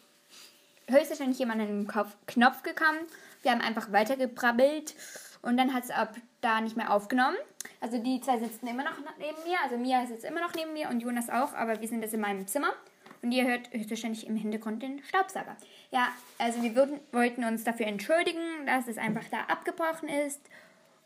höchstwahrscheinlich 0.88 1.40
jemand 1.40 1.62
an 1.62 1.68
den 1.68 1.88
Kopf 1.88 2.16
Knopf 2.26 2.64
gekommen. 2.64 3.00
Wir 3.42 3.52
haben 3.52 3.62
einfach 3.62 3.92
weitergebrabbelt 3.92 4.96
und 5.42 5.58
dann 5.58 5.74
hat 5.74 5.86
es 5.86 5.92
ab 5.92 6.16
da 6.42 6.62
nicht 6.62 6.76
mehr 6.76 6.92
aufgenommen. 6.92 7.38
Also 7.80 7.98
die 7.98 8.22
zwei 8.22 8.40
sitzen 8.40 8.68
immer 8.68 8.84
noch 8.84 8.98
neben 9.18 9.44
mir. 9.44 9.58
Also 9.64 9.78
Mia 9.78 10.06
sitzt 10.06 10.26
immer 10.26 10.42
noch 10.42 10.54
neben 10.54 10.74
mir 10.74 10.90
und 10.90 11.00
Jonas 11.00 11.30
auch, 11.30 11.54
aber 11.54 11.80
wir 11.80 11.88
sind 11.88 12.02
jetzt 12.02 12.14
in 12.14 12.22
meinem 12.22 12.48
Zimmer. 12.48 12.74
Und 13.22 13.32
ihr 13.32 13.46
hört 13.46 13.72
höchstwahrscheinlich 13.72 14.28
im 14.28 14.36
Hintergrund 14.36 14.84
den 14.84 15.04
Staubsauger. 15.04 15.58
Ja, 15.92 16.10
also 16.38 16.62
wir 16.62 16.76
würden, 16.76 17.00
wollten 17.12 17.44
uns 17.44 17.64
dafür 17.64 17.88
entschuldigen, 17.88 18.66
dass 18.66 18.88
es 18.88 18.98
einfach 18.98 19.26
da 19.32 19.42
abgebrochen 19.48 20.08
ist. 20.08 20.42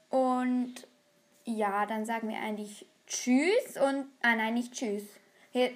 Und 0.09 0.73
ja, 1.45 1.85
dann 1.85 2.05
sagen 2.05 2.27
wir 2.29 2.37
eigentlich 2.37 2.85
Tschüss 3.07 3.77
und, 3.77 4.07
ah 4.21 4.35
nein, 4.35 4.53
nicht 4.53 4.73
Tschüss. 4.73 5.03
Wir 5.53 5.71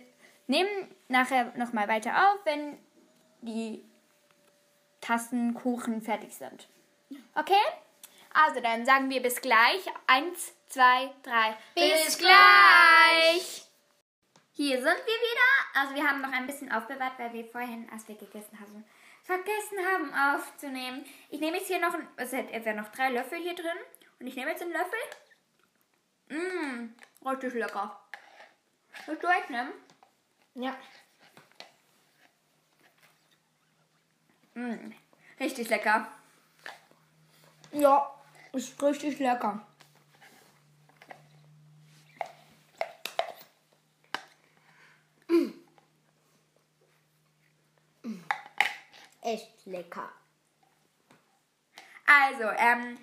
nehmen 0.47 0.69
nachher 1.07 1.53
nochmal 1.57 1.87
weiter 1.87 2.11
auf, 2.11 2.45
wenn 2.45 2.77
die 3.41 3.83
Tassenkuchen 5.01 6.01
fertig 6.01 6.33
sind. 6.33 6.67
Okay? 7.35 7.53
Also 8.33 8.59
dann 8.59 8.85
sagen 8.85 9.09
wir 9.09 9.21
bis 9.21 9.41
gleich. 9.41 9.85
Eins, 10.07 10.53
zwei, 10.67 11.13
drei. 11.23 11.58
Bis 11.73 12.17
gleich. 12.17 13.65
Hier 14.54 14.78
sind 14.78 14.86
wir 14.86 14.93
wieder. 14.95 15.82
Also 15.82 15.95
wir 15.95 16.08
haben 16.08 16.21
noch 16.21 16.32
ein 16.32 16.47
bisschen 16.47 16.71
aufbewahrt, 16.71 17.19
weil 17.19 17.34
wir 17.34 17.45
vorhin, 17.45 17.89
als 17.91 18.08
wir 18.08 18.15
gegessen 18.15 18.58
haben, 18.60 18.86
vergessen 19.23 19.80
haben 19.86 20.13
aufzunehmen. 20.13 21.06
Ich 21.30 21.39
nehme 21.39 21.58
jetzt 21.58 21.67
hier 21.67 21.80
noch, 21.80 21.93
ein, 21.93 22.08
es 22.15 22.30
sind 22.30 22.49
etwa 22.51 22.73
noch 22.73 22.89
drei 22.89 23.10
Löffel 23.10 23.39
hier 23.39 23.56
drin. 23.56 23.78
Und 24.19 24.28
ich 24.28 24.36
nehme 24.36 24.51
jetzt 24.51 24.62
einen 24.62 24.71
Löffel. 24.71 24.99
Mmm, 26.30 26.95
richtig 27.25 27.54
lecker. 27.54 27.99
Willst 29.06 29.23
du 29.23 29.28
wegnehmen? 29.28 29.73
Ja. 30.54 30.75
Mmm, 34.54 34.95
richtig 35.39 35.69
lecker. 35.69 36.08
Ja, 37.73 38.10
ist 38.54 38.82
richtig 38.82 39.19
lecker. 39.19 39.67
Echt 49.25 49.65
lecker. 49.65 50.07
Also, 52.05 52.43
ähm, 52.59 52.99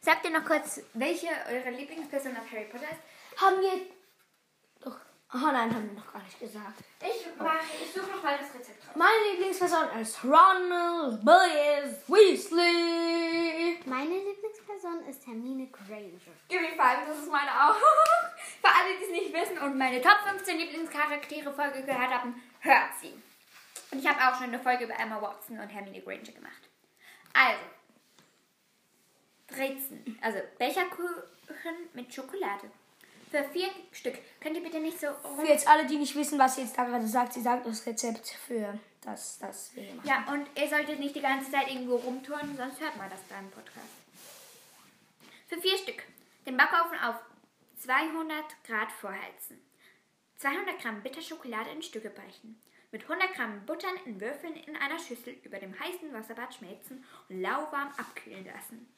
sagt 0.00 0.24
ihr 0.24 0.30
noch 0.30 0.46
kurz, 0.46 0.80
welche 0.94 1.26
eure 1.26 1.70
Lieblingsperson 1.70 2.36
auf 2.36 2.48
Harry 2.52 2.66
Potter 2.66 2.84
ist? 2.84 3.42
Haben 3.42 3.60
wir. 3.60 3.86
Doch. 4.80 4.96
Oh 5.34 5.50
nein, 5.52 5.74
haben 5.74 5.88
wir 5.88 5.98
noch 5.98 6.12
gar 6.12 6.22
nicht 6.22 6.38
gesagt. 6.38 6.84
Ich 7.00 7.26
mache, 7.36 7.58
ich 7.82 7.92
suche 7.92 8.12
noch 8.12 8.22
mal 8.22 8.38
das 8.38 8.54
Rezept 8.54 8.86
raus. 8.86 8.94
Meine 8.94 9.32
Lieblingsperson 9.32 10.00
ist 10.00 10.22
Ronald 10.22 11.26
Williams 11.26 12.08
Weasley. 12.08 13.80
Meine 13.86 14.18
Lieblingsperson 14.18 15.04
ist 15.08 15.26
Hermine 15.26 15.66
Granger. 15.66 16.20
Give 16.48 16.60
me 16.60 16.68
five, 16.76 17.08
das 17.08 17.18
ist 17.18 17.32
meine 17.32 17.50
auch. 17.50 17.74
Für 18.62 18.68
alle, 18.68 18.96
die 18.96 19.04
es 19.04 19.10
nicht 19.10 19.32
wissen 19.32 19.58
und 19.58 19.76
meine 19.76 20.00
Top 20.00 20.18
15 20.28 20.58
Lieblingscharaktere 20.58 21.52
Folge 21.52 21.82
gehört 21.82 22.10
haben, 22.10 22.40
hört 22.60 22.94
sie. 23.00 23.20
Und 23.90 23.98
ich 23.98 24.06
habe 24.06 24.20
auch 24.20 24.38
schon 24.38 24.48
eine 24.52 24.60
Folge 24.60 24.84
über 24.84 24.98
Emma 24.98 25.20
Watson 25.20 25.58
und 25.58 25.68
Hermine 25.68 26.00
Granger 26.00 26.32
gemacht. 26.32 26.68
Also, 27.32 27.60
Brezen, 29.46 30.18
also 30.20 30.38
Becherkuchen 30.58 31.88
mit 31.94 32.12
Schokolade. 32.12 32.70
Für 33.30 33.44
vier 33.44 33.68
Stück. 33.92 34.18
Könnt 34.40 34.56
ihr 34.56 34.62
bitte 34.62 34.80
nicht 34.80 34.98
so 34.98 35.08
rum... 35.08 35.38
Für 35.38 35.46
jetzt 35.46 35.68
alle, 35.68 35.86
die 35.86 35.98
nicht 35.98 36.14
wissen, 36.14 36.38
was 36.38 36.54
sie 36.54 36.62
jetzt 36.62 36.76
da 36.76 36.84
gerade 36.84 37.06
sagt, 37.06 37.34
sie 37.34 37.42
sagt 37.42 37.66
das 37.66 37.86
Rezept 37.86 38.28
für 38.28 38.78
das, 39.02 39.38
das 39.38 39.74
wir 39.74 39.94
machen. 39.94 40.08
Ja, 40.08 40.32
und 40.32 40.48
ihr 40.58 40.68
solltet 40.68 40.98
nicht 40.98 41.14
die 41.14 41.20
ganze 41.20 41.50
Zeit 41.50 41.68
irgendwo 41.68 41.96
rumturnen, 41.96 42.56
sonst 42.56 42.80
hört 42.80 42.96
man 42.96 43.10
das 43.10 43.20
beim 43.22 43.50
Podcast. 43.50 43.86
Für 45.48 45.60
vier 45.60 45.76
Stück. 45.78 46.02
Den 46.46 46.56
Backofen 46.56 46.98
auf 47.00 47.16
200 47.78 48.64
Grad 48.64 48.90
vorheizen. 48.92 49.62
200 50.36 50.80
Gramm 50.80 51.02
Bitterschokolade 51.02 51.70
in 51.70 51.82
Stücke 51.82 52.10
brechen. 52.10 52.60
Mit 52.90 53.02
100 53.02 53.34
Gramm 53.34 53.66
Buttern 53.66 53.96
in 54.06 54.18
Würfeln 54.18 54.56
in 54.56 54.74
einer 54.76 54.98
Schüssel 54.98 55.34
über 55.44 55.58
dem 55.58 55.78
heißen 55.78 56.10
Wasserbad 56.14 56.54
schmelzen 56.54 57.04
und 57.28 57.42
lauwarm 57.42 57.92
abkühlen 57.98 58.46
lassen. 58.46 58.88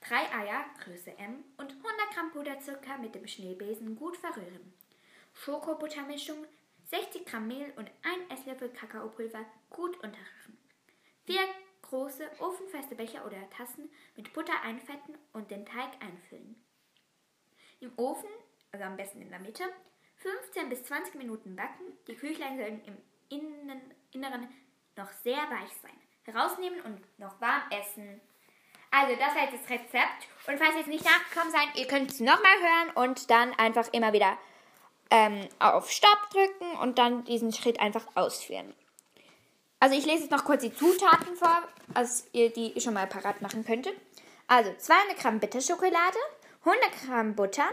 3 0.00 0.16
Eier, 0.16 0.64
Größe 0.82 1.10
M 1.18 1.44
und 1.58 1.72
100 1.72 2.14
Gramm 2.14 2.30
Puderzucker 2.32 2.96
mit 2.98 3.14
dem 3.14 3.26
Schneebesen 3.26 3.96
gut 3.96 4.16
verrühren. 4.16 4.72
Schokobuttermischung, 5.34 6.46
60 6.84 7.26
Gramm 7.26 7.48
Mehl 7.48 7.72
und 7.76 7.90
1 8.02 8.40
Esslöffel 8.40 8.70
Kakaopulver 8.70 9.44
gut 9.68 9.94
unterrühren. 9.96 10.58
4 11.26 11.38
große 11.82 12.30
ofenfeste 12.38 12.94
Becher 12.94 13.26
oder 13.26 13.50
Tassen 13.50 13.90
mit 14.16 14.32
Butter 14.32 14.62
einfetten 14.62 15.18
und 15.34 15.50
den 15.50 15.66
Teig 15.66 15.90
einfüllen. 16.00 16.56
Im 17.80 17.92
Ofen, 17.98 18.30
also 18.72 18.86
am 18.86 18.96
besten 18.96 19.20
in 19.20 19.28
der 19.28 19.40
Mitte, 19.40 19.64
15 20.16 20.70
bis 20.70 20.82
20 20.84 21.16
Minuten 21.16 21.56
backen. 21.56 21.84
Die 22.06 22.14
Küchlein 22.14 22.56
sollen 22.56 22.82
im 22.84 22.96
Innen, 23.34 23.82
Inneren 24.12 24.48
noch 24.96 25.10
sehr 25.22 25.36
weich 25.36 25.72
sein. 25.82 25.92
Herausnehmen 26.24 26.80
und 26.82 27.18
noch 27.18 27.40
warm 27.40 27.62
essen. 27.70 28.20
Also, 28.90 29.16
das 29.16 29.34
war 29.34 29.42
jetzt 29.42 29.64
das 29.64 29.70
Rezept. 29.70 30.28
Und 30.46 30.58
falls 30.58 30.74
ihr 30.74 30.78
jetzt 30.78 30.86
nicht 30.86 31.04
nachgekommen 31.04 31.52
seid, 31.52 31.76
ihr 31.76 31.86
könnt 31.86 32.10
es 32.10 32.20
nochmal 32.20 32.56
hören 32.60 33.08
und 33.08 33.30
dann 33.30 33.52
einfach 33.54 33.92
immer 33.92 34.12
wieder 34.12 34.38
ähm, 35.10 35.48
auf 35.58 35.90
Stopp 35.90 36.30
drücken 36.30 36.78
und 36.78 36.98
dann 36.98 37.24
diesen 37.24 37.52
Schritt 37.52 37.80
einfach 37.80 38.06
ausführen. 38.14 38.72
Also, 39.80 39.96
ich 39.96 40.06
lese 40.06 40.22
jetzt 40.22 40.30
noch 40.30 40.44
kurz 40.44 40.62
die 40.62 40.72
Zutaten 40.72 41.34
vor, 41.36 41.62
als 41.92 42.28
ihr 42.32 42.50
die 42.50 42.80
schon 42.80 42.94
mal 42.94 43.06
parat 43.06 43.42
machen 43.42 43.64
könntet. 43.64 43.94
Also, 44.46 44.72
200 44.72 45.18
Gramm 45.18 45.40
Bitterschokolade, 45.40 46.18
100 46.60 46.82
Gramm 47.04 47.34
Butter, 47.34 47.68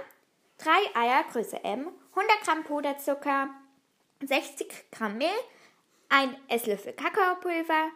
3 0.58 0.72
Eier 0.96 1.24
Größe 1.32 1.64
M, 1.64 1.88
100 2.16 2.42
Gramm 2.44 2.64
Puderzucker, 2.64 3.50
60 4.22 4.68
Gramm 4.92 5.18
Mehl, 5.18 5.30
1 6.10 6.34
Esslöffel 6.48 6.94
Kakaopulver 6.94 7.90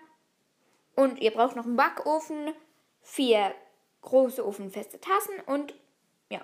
und 0.96 1.20
ihr 1.20 1.32
braucht 1.32 1.56
noch 1.56 1.66
einen 1.66 1.76
Backofen, 1.76 2.54
vier 3.02 3.54
große 4.02 4.46
ofenfeste 4.46 5.00
Tassen 5.00 5.34
und 5.46 5.74
ja, 6.30 6.42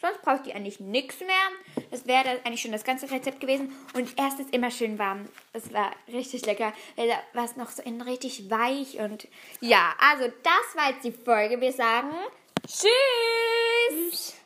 sonst 0.00 0.22
braucht 0.22 0.46
ihr 0.46 0.54
eigentlich 0.54 0.80
nichts 0.80 1.20
mehr. 1.20 1.86
Das 1.90 2.06
wäre 2.06 2.40
eigentlich 2.44 2.60
schon 2.60 2.72
das 2.72 2.84
ganze 2.84 3.10
Rezept 3.10 3.40
gewesen. 3.40 3.72
Und 3.94 4.18
erst 4.18 4.38
ist 4.38 4.54
immer 4.54 4.70
schön 4.70 4.98
warm. 4.98 5.28
Das 5.52 5.72
war 5.72 5.90
richtig 6.08 6.46
lecker, 6.46 6.72
da 6.96 7.02
war 7.32 7.44
es 7.44 7.56
noch 7.56 7.70
so 7.70 7.82
in 7.82 8.00
richtig 8.02 8.50
weich 8.50 8.98
und 8.98 9.28
ja, 9.60 9.94
also 9.98 10.32
das 10.42 10.76
war 10.76 10.90
jetzt 10.90 11.04
die 11.04 11.12
Folge. 11.12 11.60
Wir 11.60 11.72
sagen 11.72 12.10
Tschüss. 12.66 14.39